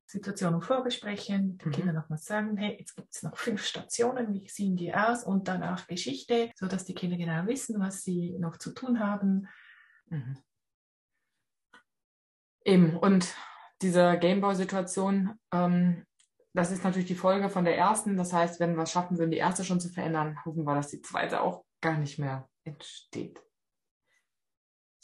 Situationen 0.05 0.61
vorbesprechen, 0.61 1.59
den 1.59 1.67
mhm. 1.69 1.71
Kindern 1.71 1.95
nochmal 1.95 2.17
sagen, 2.17 2.57
hey, 2.57 2.75
jetzt 2.79 2.95
gibt 2.95 3.13
es 3.13 3.21
noch 3.21 3.37
fünf 3.37 3.63
Stationen, 3.63 4.33
wie 4.33 4.49
sehen 4.49 4.75
die 4.75 4.93
aus? 4.93 5.23
Und 5.23 5.47
dann 5.47 5.63
auch 5.63 5.85
Geschichte, 5.85 6.51
sodass 6.55 6.83
die 6.83 6.95
Kinder 6.95 7.15
genau 7.15 7.45
wissen, 7.45 7.79
was 7.79 8.03
sie 8.03 8.35
noch 8.39 8.57
zu 8.57 8.73
tun 8.73 8.99
haben. 8.99 9.47
Mhm. 10.09 10.37
Eben, 12.65 12.97
und 12.97 13.33
diese 13.81 14.17
Gameboy-Situation, 14.17 15.39
ähm, 15.51 16.05
das 16.53 16.71
ist 16.71 16.83
natürlich 16.83 17.07
die 17.07 17.15
Folge 17.15 17.49
von 17.49 17.63
der 17.63 17.77
ersten. 17.77 18.17
Das 18.17 18.33
heißt, 18.33 18.59
wenn 18.59 18.75
wir 18.75 18.83
es 18.83 18.91
schaffen 18.91 19.17
würden, 19.17 19.31
die 19.31 19.37
erste 19.37 19.63
schon 19.63 19.79
zu 19.79 19.89
verändern, 19.89 20.37
hoffen 20.45 20.65
wir, 20.65 20.75
dass 20.75 20.89
die 20.89 21.01
zweite 21.01 21.41
auch 21.41 21.63
gar 21.81 21.97
nicht 21.97 22.19
mehr 22.19 22.49
entsteht. 22.63 23.41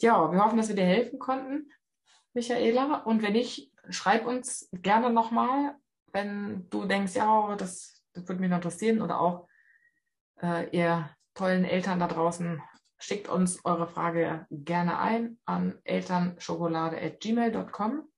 Ja, 0.00 0.30
wir 0.30 0.44
hoffen, 0.44 0.58
dass 0.58 0.68
wir 0.68 0.76
dir 0.76 0.84
helfen 0.84 1.18
konnten, 1.18 1.72
Michaela. 2.34 3.02
Und 3.04 3.22
wenn 3.22 3.32
nicht, 3.32 3.72
schreib 3.88 4.26
uns 4.26 4.68
gerne 4.72 5.10
nochmal, 5.10 5.76
wenn 6.12 6.68
du 6.68 6.84
denkst, 6.84 7.14
ja, 7.14 7.56
das, 7.56 8.02
das 8.12 8.28
würde 8.28 8.40
mich 8.40 8.50
noch 8.50 8.58
interessieren 8.58 9.00
oder 9.00 9.20
auch 9.20 9.48
äh, 10.42 10.68
ihr 10.76 11.08
tollen 11.34 11.64
Eltern 11.64 12.00
da 12.00 12.08
draußen 12.08 12.60
Schickt 12.98 13.28
uns 13.28 13.64
eure 13.64 13.86
Frage 13.86 14.46
gerne 14.50 14.98
ein 14.98 15.38
an 15.44 15.78
elternschokolade.gmail.com. 15.84 18.08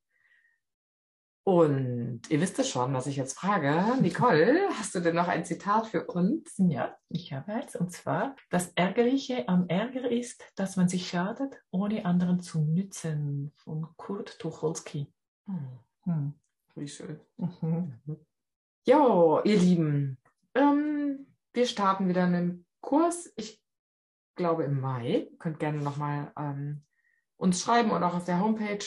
Und 1.49 2.21
ihr 2.29 2.43
wisst 2.43 2.59
es 2.59 2.69
schon, 2.69 2.93
was 2.93 3.07
ich 3.07 3.17
jetzt 3.17 3.39
frage. 3.39 3.83
Nicole, 4.03 4.69
hast 4.79 4.95
du 4.95 5.01
denn 5.01 5.15
noch 5.15 5.29
ein 5.29 5.47
Zitat 5.47 5.87
für 5.87 6.05
uns? 6.05 6.53
Ja, 6.59 6.95
ich 7.09 7.33
habe 7.33 7.55
eins. 7.55 7.75
Und 7.75 7.91
zwar, 7.91 8.37
das 8.51 8.73
Ärgerliche 8.75 9.49
am 9.49 9.67
Ärger 9.69 10.11
ist, 10.11 10.45
dass 10.57 10.77
man 10.77 10.89
sich 10.89 11.09
schadet, 11.09 11.57
ohne 11.71 12.05
anderen 12.05 12.41
zu 12.41 12.61
nützen. 12.61 13.53
Von 13.57 13.87
Kurt 13.97 14.39
Tucholsky. 14.39 15.11
Hm. 15.47 15.79
Hm. 16.03 16.35
Wie 16.75 16.89
schön. 16.89 17.19
Mhm. 17.39 17.95
Jo, 18.87 19.41
ihr 19.43 19.59
Lieben, 19.59 20.19
ähm, 20.55 21.29
wir 21.55 21.67
starten 21.67 22.09
wieder 22.09 22.25
einen 22.25 22.67
Kurs. 22.83 23.33
Ich 23.37 23.59
glaube 24.39 24.65
im 24.65 24.81
Mai. 24.81 25.29
Könnt 25.39 25.61
gerne 25.61 25.83
nochmal 25.83 26.33
ähm, 26.39 26.83
uns 27.37 27.61
schreiben 27.61 27.91
und 27.91 28.03
auch 28.03 28.15
auf 28.15 28.25
der 28.25 28.41
Homepage 28.41 28.87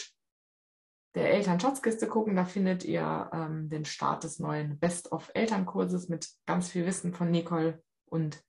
der 1.14 1.32
Elternschatzkiste 1.34 2.08
gucken. 2.08 2.36
Da 2.36 2.46
findet 2.46 2.84
ihr 2.84 3.30
ähm, 3.32 3.70
den 3.70 3.86
Start 3.86 4.24
des 4.24 4.40
neuen 4.40 4.80
Best-of-Elternkurses 4.80 6.10
mit 6.10 6.28
ganz 6.48 6.70
viel 6.70 6.88
Wissen 6.88 7.14
von 7.14 7.30
Nicole 7.30 7.84
und 8.06 8.44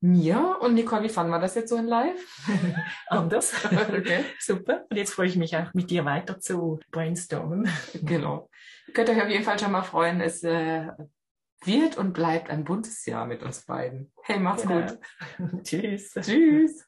mir. 0.00 0.58
Und 0.60 0.74
Nicole, 0.74 1.02
wie 1.02 1.08
fanden 1.08 1.32
wir 1.32 1.38
das 1.38 1.54
jetzt 1.54 1.70
so 1.70 1.76
in 1.76 1.86
live? 1.86 2.46
Anders. 3.06 3.54
okay. 3.72 4.24
Super. 4.38 4.84
Und 4.90 4.96
jetzt 4.96 5.14
freue 5.14 5.28
ich 5.28 5.36
mich 5.36 5.56
auch, 5.56 5.72
mit 5.74 5.90
dir 5.90 6.04
weiter 6.04 6.40
zu 6.40 6.80
brainstormen. 6.90 7.68
Genau. 8.02 8.50
Ihr 8.86 8.94
könnt 8.94 9.08
euch 9.08 9.22
auf 9.22 9.28
jeden 9.28 9.44
Fall 9.44 9.58
schon 9.58 9.72
mal 9.72 9.82
freuen. 9.82 10.20
Es 10.20 10.42
äh, 10.42 10.88
wird 11.62 11.96
und 11.96 12.12
bleibt 12.12 12.50
ein 12.50 12.64
buntes 12.64 13.06
Jahr 13.06 13.26
mit 13.26 13.42
uns 13.42 13.64
beiden. 13.64 14.12
Hey, 14.22 14.38
macht's 14.38 14.62
genau. 14.66 14.86
gut. 14.86 15.62
Tschüss. 15.64 16.12
Tschüss. 16.20 16.86